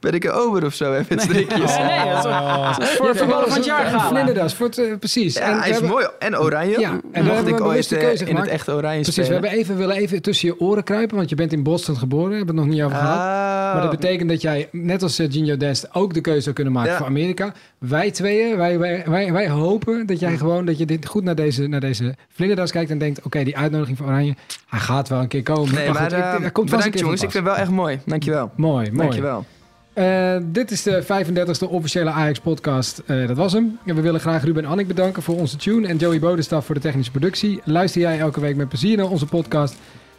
[0.00, 1.76] Ben ik een ober of zo, met strikjes?
[1.76, 2.76] Nee, nee, dat is Oh.
[2.80, 4.08] is voor voetballer van het jaar gala.
[4.08, 5.34] vlinderdas, voor het, precies.
[5.34, 6.06] Ja, En we hij is hebben- mooi.
[6.18, 6.80] En oranje.
[6.80, 9.96] Ja, en Mocht ik ooit keuze in het echt oranje Precies, we hebben even, willen
[9.96, 12.74] even tussen je oren kruipen, want je bent in Boston geboren, hebben we het nog
[12.78, 13.18] niet over gehad.
[13.18, 13.72] Ah.
[13.72, 16.72] Maar dat betekent dat jij, net als eh, Gino Dest, ook de keuze zou kunnen
[16.72, 16.96] maken Ja.
[16.96, 17.52] voor Amerika.
[17.88, 21.34] Wij tweeën, wij, wij, wij, wij hopen dat jij gewoon, dat je dit goed naar
[21.34, 24.34] deze, naar deze vlinderdas kijkt en denkt, oké, die uitnodiging voor Oranje,
[24.68, 25.74] hij gaat wel een keer komen.
[25.74, 27.20] Nee, maar, goed, ik- eh, hij komt vast een bedankt jongens.
[27.20, 27.98] van Ik vind het wel echt mooi.
[28.06, 28.50] Dankjewel.
[28.56, 28.96] Mooi, mooi.
[28.98, 29.44] Dankjewel.
[29.92, 33.02] Eh, dit is de 35e officiële Ajax-podcast.
[33.06, 33.78] Eh, dat was hem.
[33.86, 35.86] En we willen graag Ruben en Annik bedanken voor onze tune...
[35.88, 37.60] en Joey Bodestaf voor de technische productie.
[37.64, 39.74] Luister jij elke week met plezier naar onze podcast...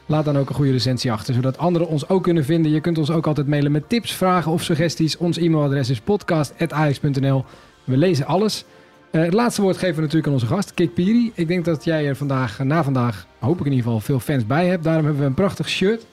[0.06, 2.72] Laat dan ook een goede recensie achter, zodat anderen ons ook kunnen vinden.
[2.72, 5.18] Je kunt ons ook altijd mailen met tips, vragen of suggesties.
[5.18, 7.46] Ons e-mailadres is podcast.ajax.nl.
[7.84, 8.66] We lezen alles.
[9.12, 11.32] Eh, het laatste woord geven we natuurlijk aan onze gast, Kik Piri.
[11.36, 14.20] Ik denk dat jij er vandaag, eh, na vandaag, hoop ik in ieder geval, veel
[14.20, 14.84] fans bij hebt.
[14.84, 16.06] Daarom hebben we een prachtig shirt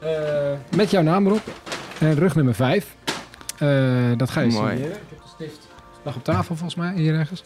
[0.00, 0.08] eh,
[0.76, 1.42] met jouw naam erop.
[2.00, 2.96] En rug nummer 5.
[4.16, 4.68] dat ga je Mooi.
[4.70, 4.96] signeren.
[4.96, 5.66] Ik heb de stift
[6.02, 7.42] lag op tafel volgens mij, hier ergens.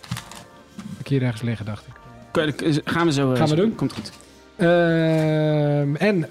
[0.77, 1.93] Heb ik hier ergens liggen, dacht ik.
[2.85, 3.33] Gaan we zo.
[3.33, 3.75] eh, Gaan we doen?
[3.75, 4.13] Komt goed.
[4.63, 6.31] Ehm, en eh,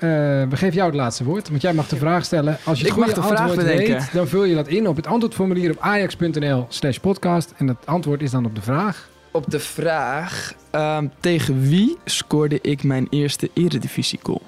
[0.49, 2.57] we geven jou het laatste woord, want jij mag de vraag stellen.
[2.63, 4.87] Als je het Ik mag goede de vraag antwoord weet, dan vul je dat in
[4.87, 7.53] op het antwoordformulier op ajax.nl slash podcast.
[7.57, 9.09] En het antwoord is dan op de vraag.
[9.31, 14.41] Op de vraag, ehm, tegen wie scoorde ik mijn eerste eredivisie goal?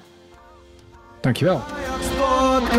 [1.20, 1.62] Dankjewel.
[2.58, 2.78] Dank u